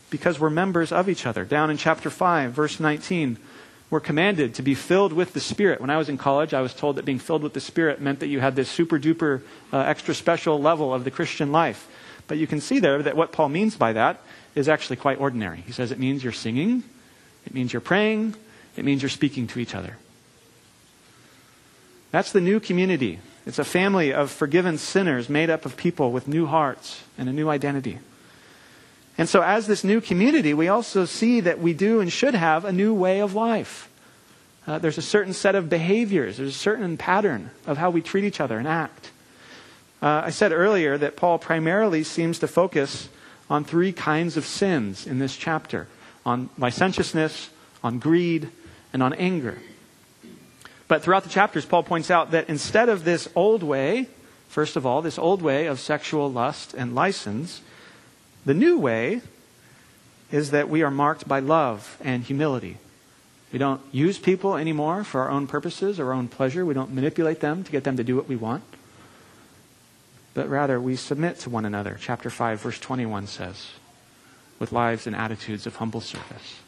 because 0.09 0.39
we're 0.39 0.49
members 0.49 0.91
of 0.91 1.09
each 1.09 1.25
other. 1.25 1.43
Down 1.43 1.69
in 1.69 1.77
chapter 1.77 2.09
5, 2.09 2.51
verse 2.51 2.79
19, 2.79 3.37
we're 3.89 3.99
commanded 3.99 4.53
to 4.55 4.61
be 4.61 4.75
filled 4.75 5.13
with 5.13 5.33
the 5.33 5.39
Spirit. 5.39 5.81
When 5.81 5.89
I 5.89 5.97
was 5.97 6.09
in 6.09 6.17
college, 6.17 6.53
I 6.53 6.61
was 6.61 6.73
told 6.73 6.97
that 6.97 7.05
being 7.05 7.17
filled 7.17 7.41
with 7.41 7.53
the 7.53 7.59
Spirit 7.59 7.99
meant 7.99 8.19
that 8.19 8.27
you 8.27 8.39
had 8.39 8.55
this 8.55 8.69
super 8.69 8.99
duper 8.99 9.41
uh, 9.73 9.79
extra 9.79 10.13
special 10.13 10.61
level 10.61 10.93
of 10.93 11.03
the 11.03 11.11
Christian 11.11 11.51
life. 11.51 11.87
But 12.27 12.37
you 12.37 12.45
can 12.45 12.61
see 12.61 12.79
there 12.79 13.01
that 13.01 13.17
what 13.17 13.31
Paul 13.31 13.49
means 13.49 13.75
by 13.75 13.93
that 13.93 14.21
is 14.53 14.69
actually 14.69 14.97
quite 14.97 15.19
ordinary. 15.19 15.61
He 15.65 15.71
says 15.71 15.91
it 15.91 15.97
means 15.97 16.23
you're 16.23 16.33
singing, 16.33 16.83
it 17.47 17.55
means 17.55 17.73
you're 17.73 17.81
praying, 17.81 18.35
it 18.75 18.85
means 18.85 19.01
you're 19.01 19.09
speaking 19.09 19.47
to 19.47 19.59
each 19.59 19.73
other. 19.73 19.97
That's 22.11 22.31
the 22.31 22.41
new 22.41 22.59
community. 22.59 23.19
It's 23.45 23.59
a 23.59 23.63
family 23.63 24.13
of 24.13 24.31
forgiven 24.31 24.77
sinners 24.77 25.29
made 25.29 25.49
up 25.49 25.65
of 25.65 25.77
people 25.77 26.11
with 26.11 26.27
new 26.27 26.45
hearts 26.45 27.03
and 27.17 27.29
a 27.29 27.33
new 27.33 27.49
identity. 27.49 27.99
And 29.17 29.27
so, 29.27 29.41
as 29.41 29.67
this 29.67 29.83
new 29.83 29.99
community, 29.99 30.53
we 30.53 30.67
also 30.67 31.05
see 31.05 31.41
that 31.41 31.59
we 31.59 31.73
do 31.73 31.99
and 31.99 32.11
should 32.11 32.35
have 32.35 32.63
a 32.63 32.71
new 32.71 32.93
way 32.93 33.19
of 33.19 33.35
life. 33.35 33.89
Uh, 34.65 34.77
there's 34.77 34.97
a 34.97 35.01
certain 35.01 35.33
set 35.33 35.55
of 35.55 35.69
behaviors, 35.69 36.37
there's 36.37 36.55
a 36.55 36.57
certain 36.57 36.95
pattern 36.95 37.49
of 37.65 37.77
how 37.77 37.89
we 37.89 38.01
treat 38.01 38.23
each 38.23 38.39
other 38.39 38.57
and 38.57 38.67
act. 38.67 39.11
Uh, 40.01 40.21
I 40.25 40.29
said 40.29 40.51
earlier 40.51 40.97
that 40.97 41.17
Paul 41.17 41.39
primarily 41.39 42.03
seems 42.03 42.39
to 42.39 42.47
focus 42.47 43.09
on 43.49 43.63
three 43.63 43.91
kinds 43.91 44.37
of 44.37 44.45
sins 44.45 45.05
in 45.07 45.19
this 45.19 45.35
chapter 45.35 45.87
on 46.25 46.49
licentiousness, 46.57 47.49
on 47.83 47.99
greed, 47.99 48.49
and 48.93 49.01
on 49.01 49.13
anger. 49.13 49.57
But 50.89 51.03
throughout 51.03 51.23
the 51.23 51.29
chapters, 51.29 51.65
Paul 51.65 51.83
points 51.83 52.11
out 52.11 52.31
that 52.31 52.49
instead 52.49 52.89
of 52.89 53.05
this 53.05 53.29
old 53.35 53.61
way, 53.61 54.07
first 54.49 54.75
of 54.75 54.85
all, 54.87 55.01
this 55.01 55.19
old 55.19 55.41
way 55.41 55.67
of 55.67 55.79
sexual 55.79 56.29
lust 56.29 56.73
and 56.73 56.95
license, 56.95 57.61
the 58.43 58.55
new 58.55 58.77
way 58.79 59.21
is 60.31 60.49
that 60.49 60.67
we 60.67 60.81
are 60.81 60.89
marked 60.89 61.27
by 61.27 61.39
love 61.39 61.95
and 62.03 62.23
humility. 62.23 62.77
We 63.53 63.59
don't 63.59 63.81
use 63.91 64.17
people 64.17 64.55
anymore 64.55 65.03
for 65.03 65.21
our 65.21 65.29
own 65.29 65.45
purposes, 65.45 65.99
our 65.99 66.11
own 66.11 66.27
pleasure. 66.27 66.65
We 66.65 66.73
don't 66.73 66.93
manipulate 66.93 67.39
them 67.39 67.63
to 67.63 67.71
get 67.71 67.83
them 67.83 67.97
to 67.97 68.03
do 68.03 68.15
what 68.15 68.27
we 68.27 68.35
want. 68.35 68.63
But 70.33 70.49
rather, 70.49 70.79
we 70.79 70.95
submit 70.95 71.39
to 71.41 71.51
one 71.51 71.65
another. 71.65 71.97
Chapter 71.99 72.31
5, 72.31 72.61
verse 72.61 72.79
21 72.79 73.27
says, 73.27 73.69
with 74.57 74.71
lives 74.71 75.05
and 75.05 75.15
attitudes 75.15 75.67
of 75.67 75.75
humble 75.75 76.01
service. 76.01 76.59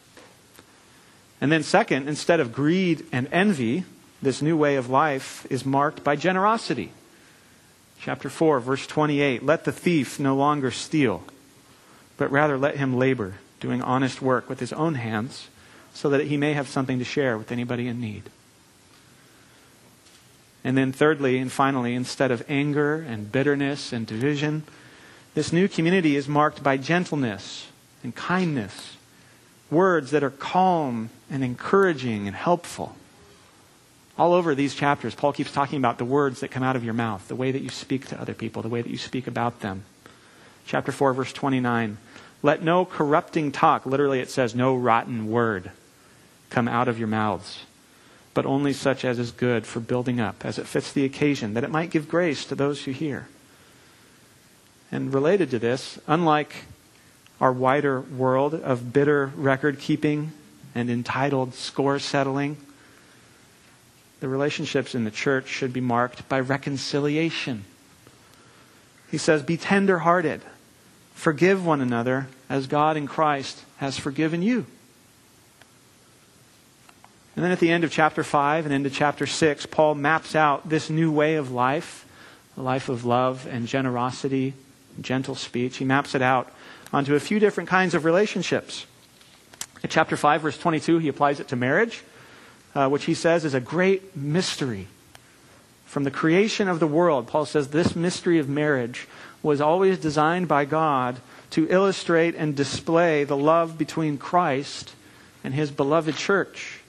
And 1.40 1.50
then, 1.50 1.64
second, 1.64 2.08
instead 2.08 2.38
of 2.38 2.52
greed 2.52 3.04
and 3.10 3.28
envy, 3.32 3.84
this 4.22 4.40
new 4.40 4.56
way 4.56 4.76
of 4.76 4.88
life 4.88 5.46
is 5.50 5.66
marked 5.66 6.04
by 6.04 6.14
generosity. 6.14 6.92
Chapter 8.00 8.30
4, 8.30 8.60
verse 8.60 8.86
28 8.86 9.44
Let 9.44 9.64
the 9.64 9.72
thief 9.72 10.18
no 10.18 10.36
longer 10.36 10.70
steal, 10.70 11.24
but 12.16 12.30
rather 12.30 12.56
let 12.56 12.76
him 12.76 12.96
labor, 12.96 13.34
doing 13.60 13.82
honest 13.82 14.22
work 14.22 14.48
with 14.48 14.60
his 14.60 14.72
own 14.72 14.94
hands, 14.94 15.48
so 15.92 16.08
that 16.08 16.26
he 16.26 16.36
may 16.36 16.54
have 16.54 16.68
something 16.68 16.98
to 16.98 17.04
share 17.04 17.36
with 17.36 17.52
anybody 17.52 17.88
in 17.88 18.00
need. 18.00 18.30
And 20.64 20.78
then, 20.78 20.92
thirdly 20.92 21.38
and 21.38 21.50
finally, 21.50 21.94
instead 21.94 22.30
of 22.30 22.44
anger 22.48 22.94
and 22.96 23.32
bitterness 23.32 23.92
and 23.92 24.06
division, 24.06 24.62
this 25.34 25.52
new 25.52 25.66
community 25.66 26.14
is 26.14 26.28
marked 26.28 26.62
by 26.62 26.76
gentleness 26.76 27.66
and 28.04 28.14
kindness, 28.14 28.96
words 29.70 30.12
that 30.12 30.22
are 30.22 30.30
calm 30.30 31.10
and 31.28 31.42
encouraging 31.42 32.28
and 32.28 32.36
helpful. 32.36 32.94
All 34.18 34.34
over 34.34 34.54
these 34.54 34.74
chapters, 34.74 35.14
Paul 35.14 35.32
keeps 35.32 35.52
talking 35.52 35.78
about 35.78 35.98
the 35.98 36.04
words 36.04 36.40
that 36.40 36.50
come 36.50 36.62
out 36.62 36.76
of 36.76 36.84
your 36.84 36.94
mouth, 36.94 37.26
the 37.28 37.36
way 37.36 37.50
that 37.50 37.62
you 37.62 37.70
speak 37.70 38.06
to 38.08 38.20
other 38.20 38.34
people, 38.34 38.62
the 38.62 38.68
way 38.68 38.82
that 38.82 38.90
you 38.90 38.98
speak 38.98 39.26
about 39.26 39.60
them. 39.60 39.84
Chapter 40.66 40.92
4, 40.92 41.14
verse 41.14 41.32
29. 41.32 41.96
Let 42.42 42.62
no 42.62 42.84
corrupting 42.84 43.52
talk, 43.52 43.86
literally 43.86 44.20
it 44.20 44.30
says, 44.30 44.54
no 44.54 44.74
rotten 44.74 45.30
word, 45.30 45.70
come 46.50 46.68
out 46.68 46.88
of 46.88 46.98
your 46.98 47.08
mouths, 47.08 47.60
but 48.34 48.44
only 48.44 48.72
such 48.72 49.04
as 49.04 49.18
is 49.18 49.30
good 49.30 49.64
for 49.64 49.80
building 49.80 50.20
up, 50.20 50.44
as 50.44 50.58
it 50.58 50.66
fits 50.66 50.92
the 50.92 51.04
occasion, 51.04 51.54
that 51.54 51.64
it 51.64 51.70
might 51.70 51.90
give 51.90 52.08
grace 52.08 52.44
to 52.44 52.54
those 52.54 52.84
who 52.84 52.90
hear. 52.90 53.28
And 54.90 55.14
related 55.14 55.50
to 55.50 55.58
this, 55.58 55.98
unlike 56.06 56.64
our 57.40 57.52
wider 57.52 58.00
world 58.00 58.54
of 58.54 58.92
bitter 58.92 59.32
record 59.36 59.78
keeping 59.78 60.32
and 60.74 60.90
entitled 60.90 61.54
score 61.54 61.98
settling, 61.98 62.56
the 64.22 64.28
relationships 64.28 64.94
in 64.94 65.02
the 65.02 65.10
church 65.10 65.48
should 65.48 65.72
be 65.72 65.80
marked 65.80 66.28
by 66.28 66.38
reconciliation. 66.38 67.64
He 69.10 69.18
says, 69.18 69.42
Be 69.42 69.56
tender 69.56 69.98
hearted, 69.98 70.42
forgive 71.12 71.66
one 71.66 71.80
another 71.80 72.28
as 72.48 72.68
God 72.68 72.96
in 72.96 73.08
Christ 73.08 73.64
has 73.78 73.98
forgiven 73.98 74.40
you. 74.40 74.64
And 77.34 77.44
then 77.44 77.50
at 77.50 77.58
the 77.58 77.72
end 77.72 77.82
of 77.82 77.90
chapter 77.90 78.22
5 78.22 78.64
and 78.64 78.72
into 78.72 78.90
chapter 78.90 79.26
6, 79.26 79.66
Paul 79.66 79.96
maps 79.96 80.36
out 80.36 80.68
this 80.68 80.88
new 80.88 81.10
way 81.10 81.34
of 81.34 81.50
life, 81.50 82.06
a 82.56 82.62
life 82.62 82.88
of 82.88 83.04
love 83.04 83.44
and 83.50 83.66
generosity, 83.66 84.54
gentle 85.00 85.34
speech. 85.34 85.78
He 85.78 85.84
maps 85.84 86.14
it 86.14 86.22
out 86.22 86.48
onto 86.92 87.16
a 87.16 87.20
few 87.20 87.40
different 87.40 87.68
kinds 87.68 87.92
of 87.92 88.04
relationships. 88.04 88.86
In 89.82 89.90
chapter 89.90 90.16
5, 90.16 90.42
verse 90.42 90.58
22, 90.58 90.98
he 90.98 91.08
applies 91.08 91.40
it 91.40 91.48
to 91.48 91.56
marriage 91.56 92.04
uh, 92.74 92.88
which 92.88 93.04
he 93.04 93.14
says 93.14 93.44
is 93.44 93.54
a 93.54 93.60
great 93.60 94.16
mystery. 94.16 94.88
From 95.84 96.04
the 96.04 96.10
creation 96.10 96.68
of 96.68 96.80
the 96.80 96.86
world, 96.86 97.26
Paul 97.26 97.44
says 97.44 97.68
this 97.68 97.94
mystery 97.94 98.38
of 98.38 98.48
marriage 98.48 99.06
was 99.42 99.60
always 99.60 99.98
designed 99.98 100.48
by 100.48 100.64
God 100.64 101.20
to 101.50 101.68
illustrate 101.68 102.34
and 102.34 102.56
display 102.56 103.24
the 103.24 103.36
love 103.36 103.76
between 103.76 104.16
Christ 104.16 104.94
and 105.44 105.52
his 105.52 105.70
beloved 105.70 106.16
church. 106.16 106.80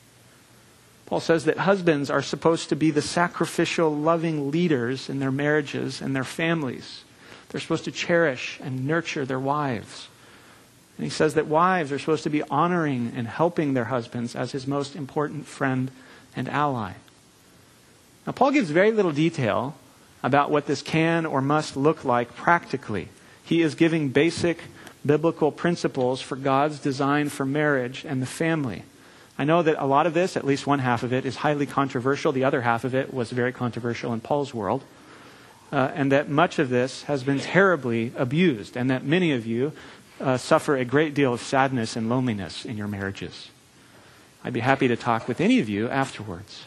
Paul 1.06 1.20
says 1.20 1.46
that 1.46 1.58
husbands 1.58 2.10
are 2.10 2.22
supposed 2.22 2.70
to 2.70 2.76
be 2.76 2.90
the 2.90 3.02
sacrificial, 3.02 3.94
loving 3.94 4.52
leaders 4.52 5.10
in 5.10 5.20
their 5.20 5.32
marriages 5.32 6.02
and 6.02 6.16
their 6.16 6.24
families. 6.24 7.04
They're 7.50 7.62
supposed 7.62 7.86
to 7.86 7.92
cherish 7.92 8.60
and 8.64 8.88
nurture 8.88 9.26
their 9.26 9.40
wives. 9.40 10.08
And 10.98 11.04
he 11.04 11.10
says 11.10 11.34
that 11.34 11.48
wives 11.48 11.92
are 11.92 12.00
supposed 12.00 12.24
to 12.24 12.30
be 12.30 12.44
honoring 12.44 13.14
and 13.16 13.28
helping 13.28 13.74
their 13.74 13.86
husbands 13.86 14.36
as 14.36 14.52
his 14.52 14.68
most 14.68 14.96
important 14.96 15.48
friend 15.48 15.90
and 16.36 16.48
ally. 16.48 16.94
Now, 18.26 18.34
Paul 18.34 18.52
gives 18.52 18.70
very 18.70 18.92
little 18.92 19.12
detail 19.12 19.76
about 20.22 20.52
what 20.52 20.66
this 20.66 20.82
can 20.82 21.26
or 21.26 21.42
must 21.42 21.76
look 21.76 22.06
like 22.06 22.36
practically. 22.36 23.10
He 23.44 23.62
is 23.62 23.76
giving 23.76 24.10
basic 24.10 24.60
biblical 25.06 25.52
principles 25.52 26.22
for 26.22 26.36
God's 26.36 26.80
design 26.80 27.30
for 27.30 27.46
marriage 27.46 28.06
and 28.06 28.22
the 28.22 28.26
family. 28.26 28.84
I 29.38 29.44
know 29.44 29.64
that 29.64 29.82
a 29.82 29.86
lot 29.86 30.06
of 30.08 30.14
this, 30.14 30.38
at 30.38 30.46
least 30.46 30.68
one 30.68 30.80
half 30.80 31.04
of 31.04 31.12
it, 31.12 31.26
is 31.26 31.38
highly 31.38 31.66
controversial. 31.66 32.32
The 32.32 32.44
other 32.44 32.62
half 32.62 32.84
of 32.84 32.94
it 32.96 33.14
was 33.14 33.32
very 33.32 33.52
controversial 33.52 34.14
in 34.14 34.22
Paul's 34.22 34.54
world. 34.54 34.84
Uh, 35.72 35.92
and 35.96 36.12
that 36.12 36.30
much 36.30 36.60
of 36.60 36.70
this 36.70 37.04
has 37.04 37.24
been 37.24 37.40
terribly 37.40 38.14
abused, 38.16 38.78
and 38.78 38.92
that 38.92 39.04
many 39.04 39.32
of 39.32 39.48
you 39.48 39.74
uh, 40.20 40.38
suffer 40.38 40.76
a 40.76 40.86
great 40.86 41.14
deal 41.14 41.34
of 41.34 41.42
sadness 41.42 41.96
and 41.96 42.10
loneliness 42.10 42.66
in 42.66 42.78
your 42.78 42.88
marriages. 42.88 43.50
I'd 44.44 44.54
be 44.54 44.60
happy 44.60 44.88
to 44.88 44.96
talk 44.96 45.28
with 45.28 45.40
any 45.40 45.60
of 45.60 45.70
you 45.70 45.90
afterwards. 45.90 46.66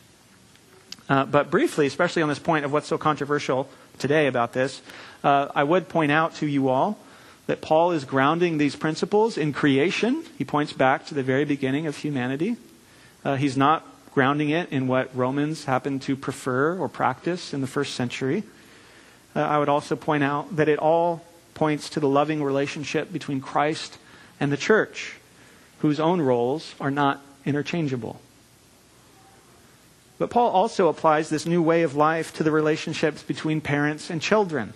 Uh, 1.09 1.24
but 1.24 1.50
briefly, 1.50 1.87
especially 1.87 2.22
on 2.22 2.28
this 2.28 2.38
point 2.38 2.64
of 2.64 2.72
what's 2.72 2.88
so 2.88 2.98
controversial 2.98 3.68
today 3.98 4.26
about 4.26 4.52
this, 4.52 4.82
uh, 5.22 5.48
I 5.54 5.62
would 5.62 5.88
point 5.88 6.11
out 6.11 6.35
to 6.37 6.46
you 6.46 6.68
all 6.68 6.98
that 7.46 7.61
Paul 7.61 7.92
is 7.92 8.04
grounding 8.04 8.59
these 8.59 8.74
principles 8.74 9.38
in 9.38 9.52
creation. 9.52 10.24
He 10.37 10.44
points 10.44 10.72
back 10.72 11.06
to 11.06 11.14
the 11.14 11.22
very 11.22 11.44
beginning 11.44 11.87
of 11.87 11.96
humanity. 11.96 12.56
Uh, 13.24 13.37
he's 13.37 13.56
not 13.56 13.87
grounding 14.12 14.50
it 14.50 14.72
in 14.72 14.88
what 14.88 15.14
Romans 15.14 15.64
happen 15.64 15.98
to 16.00 16.16
prefer 16.16 16.76
or 16.78 16.88
practice 16.88 17.52
in 17.52 17.61
the 17.61 17.66
first 17.66 17.94
century. 17.94 18.42
Uh, 19.35 19.40
I 19.40 19.59
would 19.59 19.68
also 19.68 19.94
point 19.94 20.24
out 20.24 20.56
that 20.56 20.68
it 20.68 20.78
all 20.78 21.25
points 21.57 21.90
to 21.90 22.01
the 22.01 22.09
loving 22.09 22.40
relationship 22.40 23.12
between 23.12 23.40
Christ 23.40 23.99
and 24.38 24.53
the 24.53 24.57
church, 24.57 25.16
whose 25.81 25.99
own 25.99 26.21
roles 26.21 26.77
are 26.81 26.92
not 26.92 27.21
interchangeable. 27.45 28.21
But 30.19 30.31
Paul 30.31 30.51
also 30.51 30.88
applies 30.88 31.29
this 31.29 31.47
new 31.47 31.61
way 31.61 31.83
of 31.83 31.97
life 31.97 32.33
to 32.35 32.45
the 32.45 32.51
relationships 32.51 33.23
between 33.23 33.61
parents 33.61 34.09
and 34.09 34.23
children. 34.23 34.73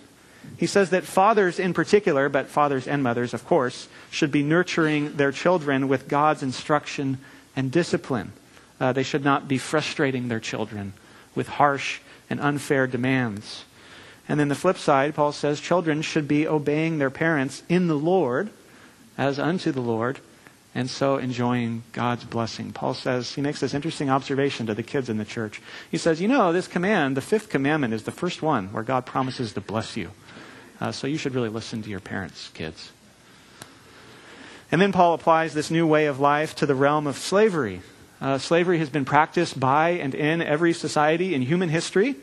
He 0.57 0.67
says 0.67 0.89
that 0.89 1.03
fathers 1.03 1.59
in 1.59 1.73
particular, 1.73 2.29
but 2.29 2.47
fathers 2.47 2.87
and 2.87 3.01
mothers, 3.01 3.33
of 3.33 3.45
course, 3.45 3.87
should 4.09 4.31
be 4.31 4.43
nurturing 4.43 5.15
their 5.15 5.31
children 5.31 5.87
with 5.87 6.07
God's 6.07 6.43
instruction 6.43 7.19
and 7.55 7.71
discipline. 7.71 8.33
Uh, 8.79 8.93
they 8.93 9.03
should 9.03 9.23
not 9.23 9.47
be 9.47 9.57
frustrating 9.57 10.27
their 10.27 10.39
children 10.39 10.93
with 11.35 11.47
harsh 11.47 11.99
and 12.29 12.39
unfair 12.39 12.87
demands. 12.87 13.63
And 14.31 14.39
then 14.39 14.47
the 14.47 14.55
flip 14.55 14.77
side, 14.77 15.13
Paul 15.13 15.33
says 15.33 15.59
children 15.59 16.01
should 16.01 16.25
be 16.25 16.47
obeying 16.47 16.99
their 16.99 17.09
parents 17.09 17.63
in 17.67 17.87
the 17.87 17.97
Lord 17.97 18.49
as 19.17 19.37
unto 19.37 19.73
the 19.73 19.81
Lord, 19.81 20.19
and 20.73 20.89
so 20.89 21.17
enjoying 21.17 21.83
God's 21.91 22.23
blessing. 22.23 22.71
Paul 22.71 22.93
says, 22.93 23.35
he 23.35 23.41
makes 23.41 23.59
this 23.59 23.73
interesting 23.73 24.09
observation 24.09 24.67
to 24.67 24.73
the 24.73 24.83
kids 24.83 25.09
in 25.09 25.17
the 25.17 25.25
church. 25.25 25.61
He 25.91 25.97
says, 25.97 26.21
You 26.21 26.29
know, 26.29 26.53
this 26.53 26.69
command, 26.69 27.17
the 27.17 27.21
fifth 27.21 27.49
commandment, 27.49 27.93
is 27.93 28.03
the 28.03 28.11
first 28.13 28.41
one 28.41 28.71
where 28.71 28.83
God 28.83 29.05
promises 29.05 29.51
to 29.51 29.59
bless 29.59 29.97
you. 29.97 30.11
Uh, 30.79 30.93
so 30.93 31.07
you 31.07 31.17
should 31.17 31.35
really 31.35 31.49
listen 31.49 31.83
to 31.83 31.89
your 31.89 31.99
parents, 31.99 32.51
kids. 32.53 32.93
And 34.71 34.81
then 34.81 34.93
Paul 34.93 35.13
applies 35.13 35.53
this 35.53 35.69
new 35.69 35.85
way 35.85 36.05
of 36.05 36.21
life 36.21 36.55
to 36.55 36.65
the 36.65 36.73
realm 36.73 37.05
of 37.05 37.17
slavery. 37.17 37.81
Uh, 38.21 38.37
slavery 38.37 38.77
has 38.77 38.89
been 38.89 39.03
practiced 39.03 39.59
by 39.59 39.89
and 39.89 40.15
in 40.15 40.41
every 40.41 40.71
society 40.71 41.35
in 41.35 41.41
human 41.41 41.67
history 41.67 42.15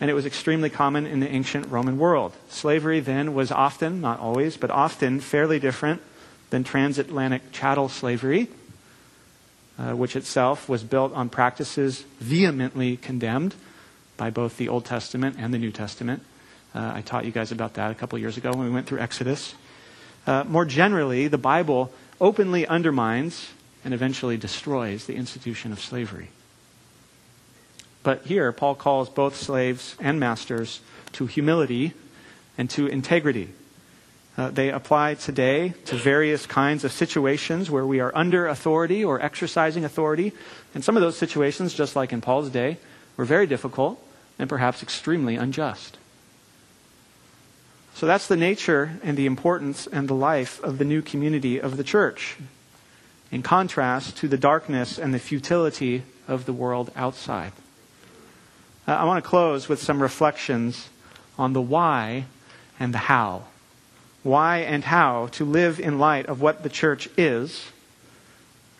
and 0.00 0.10
it 0.10 0.14
was 0.14 0.26
extremely 0.26 0.68
common 0.68 1.06
in 1.06 1.20
the 1.20 1.28
ancient 1.28 1.68
Roman 1.68 1.98
world. 1.98 2.32
Slavery 2.48 3.00
then 3.00 3.34
was 3.34 3.50
often, 3.50 4.00
not 4.00 4.20
always, 4.20 4.56
but 4.56 4.70
often 4.70 5.20
fairly 5.20 5.58
different 5.58 6.02
than 6.50 6.64
transatlantic 6.64 7.50
chattel 7.52 7.88
slavery, 7.88 8.48
uh, 9.78 9.92
which 9.92 10.16
itself 10.16 10.68
was 10.68 10.84
built 10.84 11.12
on 11.14 11.28
practices 11.28 12.04
vehemently 12.18 12.96
condemned 12.96 13.54
by 14.16 14.30
both 14.30 14.56
the 14.56 14.68
Old 14.68 14.84
Testament 14.84 15.36
and 15.38 15.52
the 15.52 15.58
New 15.58 15.72
Testament. 15.72 16.22
Uh, 16.74 16.92
I 16.94 17.00
taught 17.00 17.24
you 17.24 17.30
guys 17.30 17.52
about 17.52 17.74
that 17.74 17.90
a 17.90 17.94
couple 17.94 18.18
years 18.18 18.36
ago 18.36 18.50
when 18.50 18.66
we 18.66 18.70
went 18.70 18.86
through 18.86 19.00
Exodus. 19.00 19.54
Uh, 20.26 20.44
more 20.44 20.64
generally, 20.64 21.28
the 21.28 21.38
Bible 21.38 21.92
openly 22.20 22.66
undermines 22.66 23.50
and 23.84 23.94
eventually 23.94 24.36
destroys 24.36 25.06
the 25.06 25.14
institution 25.14 25.72
of 25.72 25.80
slavery. 25.80 26.28
But 28.06 28.22
here, 28.26 28.52
Paul 28.52 28.76
calls 28.76 29.08
both 29.08 29.34
slaves 29.34 29.96
and 29.98 30.20
masters 30.20 30.78
to 31.10 31.26
humility 31.26 31.92
and 32.56 32.70
to 32.70 32.86
integrity. 32.86 33.48
Uh, 34.38 34.50
they 34.50 34.70
apply 34.70 35.14
today 35.14 35.74
to 35.86 35.96
various 35.96 36.46
kinds 36.46 36.84
of 36.84 36.92
situations 36.92 37.68
where 37.68 37.84
we 37.84 37.98
are 37.98 38.12
under 38.14 38.46
authority 38.46 39.04
or 39.04 39.20
exercising 39.20 39.84
authority. 39.84 40.30
And 40.72 40.84
some 40.84 40.96
of 40.96 41.00
those 41.00 41.18
situations, 41.18 41.74
just 41.74 41.96
like 41.96 42.12
in 42.12 42.20
Paul's 42.20 42.48
day, 42.48 42.76
were 43.16 43.24
very 43.24 43.48
difficult 43.48 44.00
and 44.38 44.48
perhaps 44.48 44.84
extremely 44.84 45.34
unjust. 45.34 45.98
So 47.94 48.06
that's 48.06 48.28
the 48.28 48.36
nature 48.36 49.00
and 49.02 49.16
the 49.16 49.26
importance 49.26 49.88
and 49.88 50.06
the 50.06 50.14
life 50.14 50.62
of 50.62 50.78
the 50.78 50.84
new 50.84 51.02
community 51.02 51.60
of 51.60 51.76
the 51.76 51.82
church, 51.82 52.36
in 53.32 53.42
contrast 53.42 54.16
to 54.18 54.28
the 54.28 54.38
darkness 54.38 54.96
and 54.96 55.12
the 55.12 55.18
futility 55.18 56.04
of 56.28 56.46
the 56.46 56.52
world 56.52 56.92
outside. 56.94 57.50
Uh, 58.86 58.92
I 58.92 59.04
want 59.04 59.22
to 59.22 59.28
close 59.28 59.68
with 59.68 59.82
some 59.82 60.00
reflections 60.00 60.88
on 61.38 61.52
the 61.52 61.60
why 61.60 62.26
and 62.78 62.94
the 62.94 62.98
how. 62.98 63.44
Why 64.22 64.58
and 64.58 64.84
how 64.84 65.28
to 65.32 65.44
live 65.44 65.80
in 65.80 65.98
light 65.98 66.26
of 66.26 66.40
what 66.40 66.62
the 66.62 66.68
church 66.68 67.08
is 67.16 67.66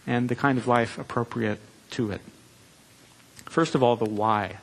and 0.06 0.28
the 0.28 0.36
kind 0.36 0.58
of 0.58 0.68
life 0.68 0.98
appropriate 0.98 1.58
to 1.90 2.12
it. 2.12 2.20
First 3.46 3.74
of 3.74 3.82
all, 3.82 3.96
the 3.96 4.04
why. 4.04 4.58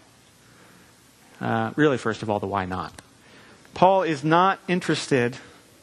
Uh, 1.41 1.71
really, 1.75 1.97
first 1.97 2.21
of 2.21 2.29
all, 2.29 2.39
the 2.39 2.47
why 2.47 2.65
not. 2.65 2.93
Paul 3.73 4.03
is 4.03 4.23
not 4.23 4.59
interested 4.67 5.37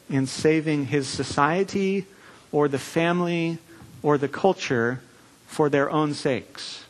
in 0.09 0.25
saving 0.25 0.87
his 0.87 1.07
society 1.07 2.05
or 2.51 2.67
the 2.67 2.79
family 2.79 3.59
or 4.01 4.17
the 4.17 4.27
culture 4.27 5.01
for 5.45 5.69
their 5.69 5.91
own 5.91 6.13
sakes. 6.13 6.80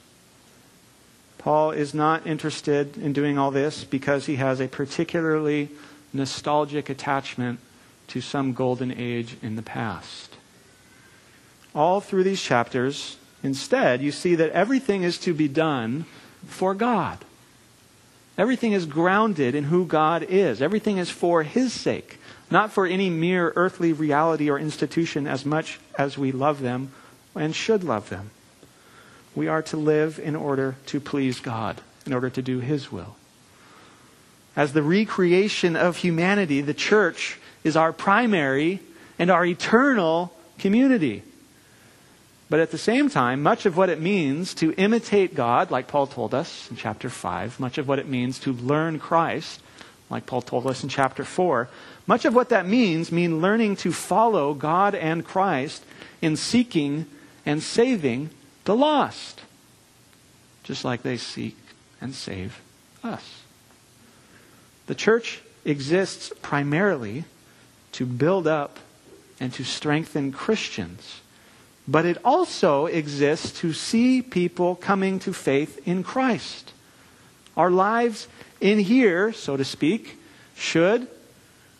Paul 1.42 1.72
is 1.72 1.96
not 1.96 2.28
interested 2.28 2.98
in 2.98 3.14
doing 3.14 3.40
all 3.40 3.50
this 3.50 3.84
because 3.84 4.28
he 4.28 4.36
has 4.36 4.60
a 4.60 4.68
particularly 4.68 5.70
nostalgic 6.14 6.88
attachment 6.88 7.60
to 8.10 8.22
some 8.22 8.54
golden 8.54 8.92
age 8.96 9.38
in 9.42 9.56
the 9.56 9.64
past. 9.64 10.36
All 11.74 12.00
through 12.00 12.26
these 12.26 12.42
chapters, 12.42 13.18
instead, 13.42 14.04
you 14.04 14.12
see 14.12 14.36
that 14.36 14.52
everything 14.52 15.02
is 15.02 15.18
to 15.20 15.34
be 15.34 15.48
done 15.48 16.06
for 16.46 16.76
God. 16.76 17.18
Everything 18.38 18.74
is 18.74 18.86
grounded 18.86 19.56
in 19.56 19.64
who 19.64 19.88
God 19.88 20.22
is. 20.24 20.62
Everything 20.62 20.98
is 21.00 21.10
for 21.10 21.42
His 21.42 21.74
sake, 21.74 22.20
not 22.52 22.72
for 22.72 22.86
any 22.86 23.10
mere 23.10 23.52
earthly 23.56 23.94
reality 23.94 24.48
or 24.48 24.60
institution 24.60 25.26
as 25.26 25.44
much 25.44 25.80
as 25.98 26.20
we 26.20 26.32
love 26.32 26.62
them 26.62 26.92
and 27.36 27.56
should 27.56 27.84
love 27.84 28.10
them. 28.10 28.30
We 29.36 29.48
are 29.48 29.62
to 29.64 29.78
live 29.78 30.20
in 30.20 30.36
order 30.36 30.76
to 30.88 31.00
please 31.00 31.40
God, 31.40 31.82
in 32.06 32.14
order 32.14 32.30
to 32.30 32.42
do 32.42 32.60
His 32.60 32.92
will. 32.92 33.16
As 34.56 34.74
the 34.74 34.84
recreation 34.84 35.76
of 35.76 35.98
humanity, 35.98 36.62
the 36.62 36.74
church 36.74 37.40
is 37.64 37.78
our 37.78 37.94
primary 37.94 38.82
and 39.18 39.30
our 39.30 39.46
eternal 39.46 40.34
community. 40.60 41.24
But 42.50 42.60
at 42.60 42.72
the 42.72 42.78
same 42.78 43.10
time, 43.10 43.42
much 43.42 43.66
of 43.66 43.78
what 43.78 43.90
it 43.90 44.02
means 44.02 44.54
to 44.56 44.74
imitate 44.74 45.36
God, 45.36 45.72
like 45.72 45.88
Paul 45.88 46.08
told 46.08 46.34
us 46.34 46.70
in 46.70 46.76
chapter 46.76 47.10
5, 47.10 47.62
much 47.62 47.78
of 47.78 47.88
what 47.88 48.00
it 48.00 48.10
means 48.10 48.40
to 48.40 48.52
learn 48.52 49.00
Christ, 49.00 49.62
like 50.10 50.26
Paul 50.26 50.42
told 50.42 50.68
us 50.68 50.84
in 50.84 50.90
chapter 50.90 51.24
4, 51.24 51.70
much 52.08 52.26
of 52.26 52.36
what 52.36 52.50
that 52.50 52.68
means 52.68 53.10
mean 53.10 53.40
learning 53.40 53.78
to 53.78 53.94
follow 53.94 54.54
God 54.54 54.96
and 54.96 55.24
Christ 55.24 55.86
in 56.22 56.36
seeking 56.36 57.06
and 57.46 57.64
saving 57.64 58.30
the 58.66 58.76
lost, 58.76 59.42
just 60.64 60.86
like 60.86 61.04
they 61.04 61.18
seek 61.18 61.58
and 62.00 62.14
save 62.14 62.62
us. 63.04 63.42
The 64.88 64.96
church 64.96 65.42
exists 65.66 66.32
primarily 66.42 67.26
to 67.94 68.06
build 68.06 68.48
up 68.48 68.80
and 69.40 69.52
to 69.54 69.64
strengthen 69.64 70.32
Christians 70.32 71.22
but 71.88 72.06
it 72.06 72.18
also 72.24 72.86
exists 72.86 73.60
to 73.60 73.74
see 73.74 74.22
people 74.22 74.76
coming 74.76 75.20
to 75.20 75.34
faith 75.34 75.86
in 75.88 76.04
Christ. 76.04 76.74
Our 77.58 77.72
lives 77.72 78.28
in 78.60 78.80
here, 78.80 79.34
so 79.34 79.58
to 79.58 79.66
speak, 79.66 80.18
should 80.56 81.08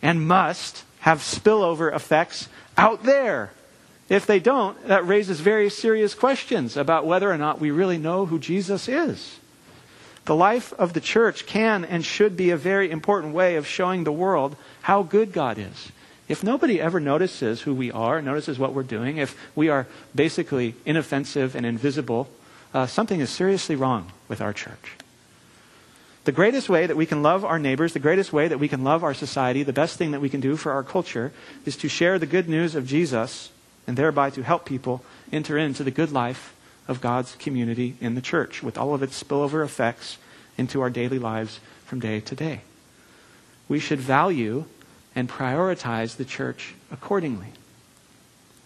and 0.02 0.26
must 0.26 0.84
have 1.00 1.20
spillover 1.20 1.94
effects 1.94 2.48
out 2.76 3.04
there. 3.04 3.52
If 4.12 4.26
they 4.26 4.40
don't, 4.40 4.76
that 4.88 5.06
raises 5.06 5.40
very 5.40 5.70
serious 5.70 6.14
questions 6.14 6.76
about 6.76 7.06
whether 7.06 7.32
or 7.32 7.38
not 7.38 7.60
we 7.60 7.70
really 7.70 7.96
know 7.96 8.26
who 8.26 8.38
Jesus 8.38 8.86
is. 8.86 9.38
The 10.26 10.36
life 10.36 10.72
of 10.74 10.92
the 10.92 11.00
church 11.00 11.46
can 11.46 11.84
and 11.84 12.04
should 12.04 12.36
be 12.36 12.50
a 12.50 12.56
very 12.56 12.90
important 12.90 13.32
way 13.32 13.56
of 13.56 13.66
showing 13.66 14.04
the 14.04 14.12
world 14.12 14.54
how 14.82 15.02
good 15.02 15.32
God 15.32 15.56
is 15.56 15.90
if 16.28 16.44
nobody 16.44 16.80
ever 16.80 17.00
notices 17.00 17.62
who 17.62 17.74
we 17.74 17.90
are, 17.90 18.22
notices 18.22 18.58
what 18.58 18.72
we're 18.72 18.82
doing, 18.82 19.18
if 19.18 19.36
we 19.54 19.68
are 19.68 19.86
basically 20.14 20.74
inoffensive 20.86 21.54
and 21.54 21.66
invisible, 21.66 22.28
uh, 22.72 22.86
something 22.86 23.20
is 23.20 23.30
seriously 23.30 23.76
wrong 23.76 24.10
with 24.28 24.40
our 24.40 24.52
church. 24.52 24.96
The 26.24 26.32
greatest 26.32 26.68
way 26.68 26.86
that 26.86 26.96
we 26.96 27.06
can 27.06 27.22
love 27.22 27.44
our 27.44 27.58
neighbors, 27.58 27.92
the 27.92 27.98
greatest 27.98 28.32
way 28.32 28.46
that 28.48 28.58
we 28.58 28.68
can 28.68 28.84
love 28.84 29.02
our 29.02 29.14
society, 29.14 29.62
the 29.62 29.72
best 29.72 29.98
thing 29.98 30.12
that 30.12 30.20
we 30.20 30.28
can 30.28 30.40
do 30.40 30.56
for 30.56 30.72
our 30.72 30.84
culture 30.84 31.32
is 31.66 31.76
to 31.78 31.88
share 31.88 32.18
the 32.18 32.26
good 32.26 32.48
news 32.48 32.74
of 32.74 32.86
Jesus 32.86 33.50
and 33.86 33.96
thereby 33.96 34.30
to 34.30 34.42
help 34.42 34.64
people 34.64 35.02
enter 35.32 35.58
into 35.58 35.82
the 35.84 35.90
good 35.90 36.12
life 36.12 36.54
of 36.88 37.00
God's 37.00 37.34
community 37.36 37.96
in 38.00 38.14
the 38.14 38.20
church 38.20 38.62
with 38.62 38.76
all 38.76 38.94
of 38.94 39.02
its 39.02 39.22
spillover 39.22 39.64
effects 39.64 40.18
into 40.58 40.80
our 40.80 40.90
daily 40.90 41.18
lives 41.18 41.60
from 41.84 42.00
day 42.00 42.20
to 42.20 42.34
day. 42.34 42.60
We 43.68 43.78
should 43.78 44.00
value 44.00 44.64
and 45.14 45.28
prioritize 45.28 46.16
the 46.16 46.24
church 46.24 46.74
accordingly. 46.90 47.48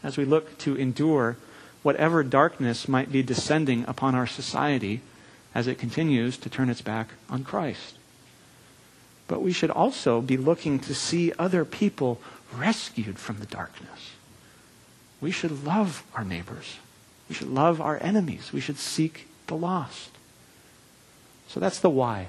As 0.02 0.16
we 0.16 0.24
look 0.24 0.59
to 0.59 0.76
endure 0.76 1.37
whatever 1.83 2.22
darkness 2.22 2.88
might 2.88 3.12
be 3.12 3.22
descending 3.22 3.85
upon 3.87 4.14
our 4.14 4.26
society 4.26 5.00
as 5.55 5.66
it 5.66 5.79
continues 5.79 6.37
to 6.37 6.50
turn 6.50 6.68
its 6.68 6.83
back 6.83 7.11
on 7.31 7.44
Christ. 7.44 7.96
But 9.29 9.42
we 9.42 9.52
should 9.52 9.70
also 9.70 10.20
be 10.20 10.37
looking 10.37 10.79
to 10.81 10.94
see 10.94 11.33
other 11.38 11.64
people 11.64 12.20
rescued 12.55 13.18
from 13.18 13.38
the 13.38 13.46
darkness. 13.46 14.15
We 15.20 15.31
should 15.31 15.64
love 15.64 16.05
our 16.14 16.24
neighbors. 16.24 16.76
We 17.29 17.35
should 17.35 17.48
love 17.48 17.81
our 17.81 17.98
enemies. 18.02 18.52
We 18.52 18.61
should 18.61 18.79
seek 18.79 19.26
the 19.46 19.57
lost. 19.57 20.11
So 21.48 21.61
that's 21.61 21.81
the 21.81 21.90
why. 21.90 22.29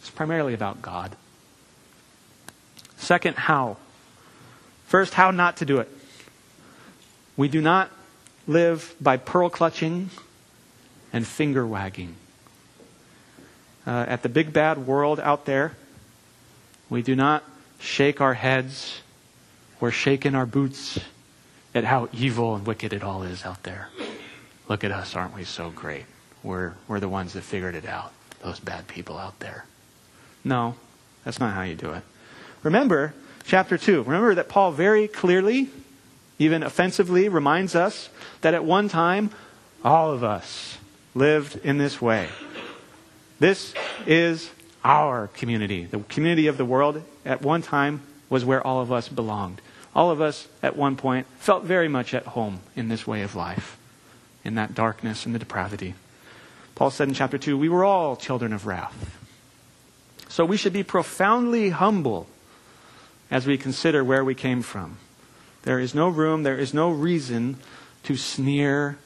It's 0.00 0.10
primarily 0.10 0.54
about 0.54 0.82
God. 0.82 1.16
Second, 2.96 3.36
how. 3.36 3.76
First, 4.86 5.14
how 5.14 5.30
not 5.30 5.58
to 5.58 5.64
do 5.64 5.78
it. 5.78 5.88
We 7.36 7.48
do 7.48 7.60
not 7.60 7.90
live 8.46 8.94
by 9.00 9.16
pearl 9.16 9.48
clutching 9.48 10.10
and 11.12 11.26
finger 11.26 11.66
wagging. 11.66 12.16
Uh, 13.86 14.04
at 14.08 14.22
the 14.22 14.28
big 14.28 14.52
bad 14.52 14.86
world 14.86 15.18
out 15.20 15.46
there, 15.46 15.76
we 16.90 17.02
do 17.02 17.16
not 17.16 17.42
shake 17.78 18.20
our 18.20 18.34
heads 18.34 19.00
or 19.80 19.90
shake 19.90 20.26
in 20.26 20.34
our 20.34 20.44
boots 20.44 20.98
at 21.74 21.84
how 21.84 22.08
evil 22.12 22.54
and 22.54 22.66
wicked 22.66 22.92
it 22.92 23.02
all 23.02 23.22
is 23.22 23.44
out 23.44 23.62
there. 23.62 23.88
Look 24.68 24.84
at 24.84 24.92
us, 24.92 25.14
aren't 25.14 25.34
we 25.34 25.44
so 25.44 25.70
great? 25.70 26.04
We're, 26.42 26.74
we're 26.88 27.00
the 27.00 27.08
ones 27.08 27.32
that 27.34 27.42
figured 27.42 27.74
it 27.74 27.86
out, 27.86 28.12
those 28.42 28.60
bad 28.60 28.88
people 28.88 29.18
out 29.18 29.38
there. 29.40 29.64
No, 30.44 30.74
that's 31.24 31.38
not 31.38 31.54
how 31.54 31.62
you 31.62 31.74
do 31.74 31.92
it. 31.92 32.02
Remember, 32.62 33.14
chapter 33.44 33.76
2. 33.76 34.02
Remember 34.02 34.34
that 34.34 34.48
Paul 34.48 34.72
very 34.72 35.06
clearly, 35.08 35.68
even 36.38 36.62
offensively, 36.62 37.28
reminds 37.28 37.74
us 37.74 38.08
that 38.40 38.54
at 38.54 38.64
one 38.64 38.88
time, 38.88 39.30
all 39.84 40.10
of 40.10 40.24
us 40.24 40.78
lived 41.14 41.56
in 41.64 41.78
this 41.78 42.00
way. 42.00 42.28
This 43.38 43.74
is 44.06 44.50
our 44.84 45.28
community. 45.28 45.84
The 45.84 46.00
community 46.00 46.46
of 46.46 46.56
the 46.56 46.64
world 46.64 47.02
at 47.24 47.42
one 47.42 47.62
time 47.62 48.02
was 48.28 48.44
where 48.44 48.64
all 48.64 48.80
of 48.80 48.92
us 48.92 49.08
belonged. 49.08 49.60
All 49.94 50.10
of 50.10 50.20
us 50.20 50.46
at 50.62 50.76
one 50.76 50.96
point 50.96 51.26
felt 51.38 51.64
very 51.64 51.88
much 51.88 52.14
at 52.14 52.26
home 52.26 52.60
in 52.76 52.88
this 52.88 53.06
way 53.06 53.22
of 53.22 53.34
life, 53.34 53.76
in 54.44 54.54
that 54.54 54.74
darkness 54.74 55.26
and 55.26 55.34
the 55.34 55.38
depravity. 55.38 55.94
Paul 56.74 56.90
said 56.90 57.08
in 57.08 57.14
chapter 57.14 57.38
2, 57.38 57.58
we 57.58 57.68
were 57.68 57.84
all 57.84 58.16
children 58.16 58.52
of 58.52 58.66
wrath. 58.66 59.18
So 60.28 60.44
we 60.44 60.56
should 60.56 60.72
be 60.72 60.84
profoundly 60.84 61.70
humble 61.70 62.28
as 63.30 63.46
we 63.46 63.58
consider 63.58 64.04
where 64.04 64.24
we 64.24 64.34
came 64.34 64.62
from. 64.62 64.96
There 65.62 65.80
is 65.80 65.94
no 65.94 66.08
room, 66.08 66.42
there 66.42 66.56
is 66.56 66.72
no 66.72 66.90
reason 66.90 67.56
to 68.04 68.16
sneer, 68.16 68.96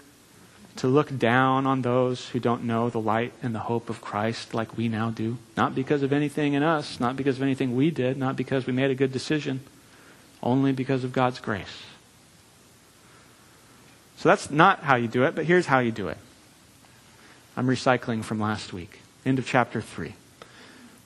to 0.76 0.86
look 0.86 1.16
down 1.18 1.66
on 1.66 1.82
those 1.82 2.28
who 2.28 2.40
don't 2.40 2.64
know 2.64 2.90
the 2.90 3.00
light 3.00 3.32
and 3.42 3.54
the 3.54 3.60
hope 3.60 3.88
of 3.88 4.00
Christ 4.00 4.54
like 4.54 4.76
we 4.76 4.88
now 4.88 5.10
do. 5.10 5.38
Not 5.56 5.74
because 5.74 6.02
of 6.02 6.12
anything 6.12 6.52
in 6.52 6.62
us, 6.62 7.00
not 7.00 7.16
because 7.16 7.36
of 7.36 7.42
anything 7.42 7.74
we 7.74 7.90
did, 7.90 8.16
not 8.16 8.36
because 8.36 8.66
we 8.66 8.72
made 8.72 8.90
a 8.90 8.94
good 8.94 9.12
decision, 9.12 9.60
only 10.44 10.70
because 10.70 11.02
of 11.02 11.12
God's 11.12 11.40
grace. 11.40 11.82
So 14.18 14.28
that's 14.28 14.50
not 14.50 14.80
how 14.80 14.94
you 14.94 15.08
do 15.08 15.24
it, 15.24 15.34
but 15.34 15.46
here's 15.46 15.66
how 15.66 15.80
you 15.80 15.90
do 15.90 16.08
it. 16.08 16.18
I'm 17.56 17.66
recycling 17.66 18.22
from 18.22 18.38
last 18.38 18.72
week, 18.72 19.00
end 19.24 19.38
of 19.38 19.46
chapter 19.46 19.80
3. 19.80 20.14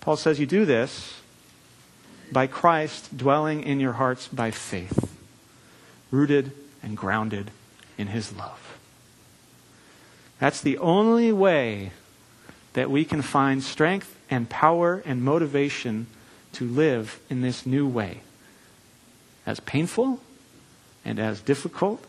Paul 0.00 0.16
says 0.16 0.38
you 0.38 0.46
do 0.46 0.64
this 0.64 1.20
by 2.30 2.46
Christ 2.46 3.16
dwelling 3.16 3.62
in 3.62 3.80
your 3.80 3.94
hearts 3.94 4.28
by 4.28 4.50
faith, 4.50 5.16
rooted 6.10 6.52
and 6.82 6.96
grounded 6.96 7.50
in 7.96 8.08
his 8.08 8.34
love. 8.36 8.78
That's 10.38 10.60
the 10.60 10.78
only 10.78 11.32
way 11.32 11.92
that 12.74 12.90
we 12.90 13.04
can 13.04 13.22
find 13.22 13.62
strength 13.62 14.16
and 14.30 14.48
power 14.48 15.02
and 15.04 15.22
motivation 15.22 16.06
to 16.52 16.64
live 16.64 17.18
in 17.28 17.40
this 17.40 17.66
new 17.66 17.88
way. 17.88 18.20
As 19.48 19.60
painful 19.60 20.20
and 21.06 21.18
as 21.18 21.40
difficult 21.40 22.04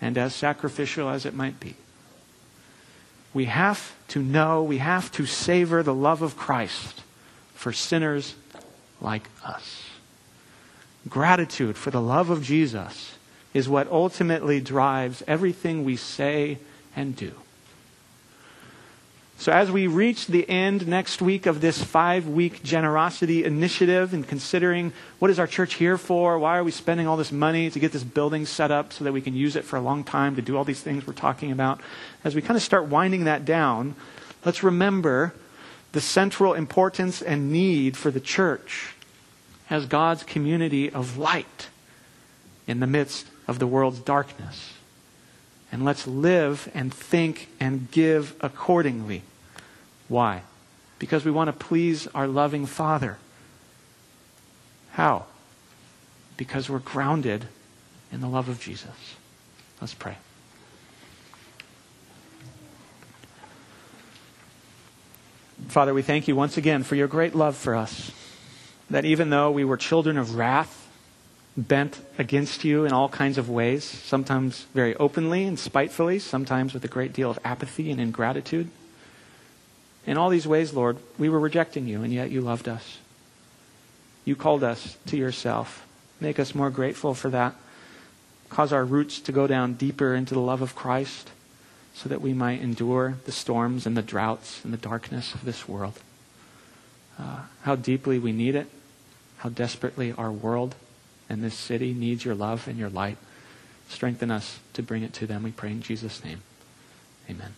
and 0.00 0.16
as 0.16 0.32
sacrificial 0.32 1.08
as 1.08 1.26
it 1.26 1.34
might 1.34 1.58
be. 1.58 1.74
We 3.32 3.46
have 3.46 3.96
to 4.08 4.22
know, 4.22 4.62
we 4.62 4.78
have 4.78 5.10
to 5.12 5.26
savor 5.26 5.82
the 5.82 5.92
love 5.92 6.22
of 6.22 6.36
Christ 6.36 7.02
for 7.52 7.72
sinners 7.72 8.36
like 9.00 9.28
us. 9.44 9.82
Gratitude 11.08 11.76
for 11.76 11.90
the 11.90 12.00
love 12.00 12.30
of 12.30 12.44
Jesus 12.44 13.16
is 13.52 13.68
what 13.68 13.90
ultimately 13.90 14.60
drives 14.60 15.24
everything 15.26 15.84
we 15.84 15.96
say 15.96 16.58
and 16.94 17.16
do. 17.16 17.32
So, 19.36 19.52
as 19.52 19.70
we 19.70 19.88
reach 19.88 20.28
the 20.28 20.48
end 20.48 20.86
next 20.86 21.20
week 21.20 21.46
of 21.46 21.60
this 21.60 21.82
five 21.82 22.26
week 22.26 22.62
generosity 22.62 23.44
initiative 23.44 24.14
and 24.14 24.26
considering 24.26 24.92
what 25.18 25.30
is 25.30 25.38
our 25.38 25.46
church 25.46 25.74
here 25.74 25.98
for, 25.98 26.38
why 26.38 26.56
are 26.56 26.64
we 26.64 26.70
spending 26.70 27.08
all 27.08 27.16
this 27.16 27.32
money 27.32 27.68
to 27.68 27.78
get 27.80 27.92
this 27.92 28.04
building 28.04 28.46
set 28.46 28.70
up 28.70 28.92
so 28.92 29.04
that 29.04 29.12
we 29.12 29.20
can 29.20 29.34
use 29.34 29.56
it 29.56 29.64
for 29.64 29.76
a 29.76 29.80
long 29.80 30.04
time 30.04 30.36
to 30.36 30.42
do 30.42 30.56
all 30.56 30.64
these 30.64 30.80
things 30.80 31.06
we're 31.06 31.14
talking 31.14 31.50
about, 31.50 31.80
as 32.22 32.34
we 32.34 32.42
kind 32.42 32.56
of 32.56 32.62
start 32.62 32.86
winding 32.86 33.24
that 33.24 33.44
down, 33.44 33.96
let's 34.44 34.62
remember 34.62 35.34
the 35.92 36.00
central 36.00 36.54
importance 36.54 37.20
and 37.20 37.52
need 37.52 37.96
for 37.96 38.10
the 38.10 38.20
church 38.20 38.94
as 39.68 39.86
God's 39.86 40.22
community 40.22 40.90
of 40.90 41.18
light 41.18 41.68
in 42.66 42.80
the 42.80 42.86
midst 42.86 43.26
of 43.48 43.58
the 43.58 43.66
world's 43.66 43.98
darkness. 43.98 44.73
And 45.74 45.84
let's 45.84 46.06
live 46.06 46.70
and 46.72 46.94
think 46.94 47.48
and 47.58 47.90
give 47.90 48.36
accordingly. 48.40 49.22
Why? 50.06 50.42
Because 51.00 51.24
we 51.24 51.32
want 51.32 51.48
to 51.48 51.52
please 51.52 52.06
our 52.14 52.28
loving 52.28 52.64
Father. 52.64 53.18
How? 54.92 55.24
Because 56.36 56.70
we're 56.70 56.78
grounded 56.78 57.46
in 58.12 58.20
the 58.20 58.28
love 58.28 58.48
of 58.48 58.60
Jesus. 58.60 59.16
Let's 59.80 59.94
pray. 59.94 60.16
Father, 65.66 65.92
we 65.92 66.02
thank 66.02 66.28
you 66.28 66.36
once 66.36 66.56
again 66.56 66.84
for 66.84 66.94
your 66.94 67.08
great 67.08 67.34
love 67.34 67.56
for 67.56 67.74
us. 67.74 68.12
That 68.90 69.04
even 69.04 69.30
though 69.30 69.50
we 69.50 69.64
were 69.64 69.76
children 69.76 70.18
of 70.18 70.36
wrath, 70.36 70.83
bent 71.56 72.00
against 72.18 72.64
you 72.64 72.84
in 72.84 72.92
all 72.92 73.08
kinds 73.08 73.38
of 73.38 73.48
ways, 73.48 73.84
sometimes 73.84 74.66
very 74.74 74.96
openly 74.96 75.44
and 75.44 75.58
spitefully, 75.58 76.18
sometimes 76.18 76.74
with 76.74 76.84
a 76.84 76.88
great 76.88 77.12
deal 77.12 77.30
of 77.30 77.38
apathy 77.44 77.90
and 77.90 78.00
ingratitude. 78.00 78.68
In 80.06 80.16
all 80.16 80.30
these 80.30 80.46
ways, 80.46 80.74
Lord, 80.74 80.98
we 81.18 81.28
were 81.28 81.38
rejecting 81.38 81.86
you, 81.86 82.02
and 82.02 82.12
yet 82.12 82.30
you 82.30 82.40
loved 82.40 82.68
us. 82.68 82.98
You 84.24 84.36
called 84.36 84.64
us 84.64 84.96
to 85.06 85.16
yourself. 85.16 85.86
Make 86.20 86.38
us 86.38 86.54
more 86.54 86.70
grateful 86.70 87.14
for 87.14 87.30
that. 87.30 87.54
Cause 88.48 88.72
our 88.72 88.84
roots 88.84 89.20
to 89.20 89.32
go 89.32 89.46
down 89.46 89.74
deeper 89.74 90.14
into 90.14 90.34
the 90.34 90.40
love 90.40 90.62
of 90.62 90.74
Christ 90.74 91.30
so 91.94 92.08
that 92.08 92.20
we 92.20 92.32
might 92.32 92.60
endure 92.60 93.16
the 93.24 93.32
storms 93.32 93.86
and 93.86 93.96
the 93.96 94.02
droughts 94.02 94.64
and 94.64 94.72
the 94.72 94.78
darkness 94.78 95.34
of 95.34 95.44
this 95.44 95.68
world. 95.68 95.98
Uh, 97.18 97.42
how 97.62 97.76
deeply 97.76 98.18
we 98.18 98.32
need 98.32 98.54
it, 98.54 98.68
how 99.38 99.48
desperately 99.48 100.12
our 100.12 100.32
world 100.32 100.74
and 101.28 101.42
this 101.42 101.54
city 101.54 101.92
needs 101.92 102.24
your 102.24 102.34
love 102.34 102.68
and 102.68 102.78
your 102.78 102.90
light. 102.90 103.16
Strengthen 103.88 104.30
us 104.30 104.58
to 104.72 104.82
bring 104.82 105.02
it 105.02 105.12
to 105.14 105.26
them, 105.26 105.42
we 105.42 105.50
pray 105.50 105.70
in 105.70 105.82
Jesus' 105.82 106.24
name. 106.24 106.42
Amen. 107.28 107.54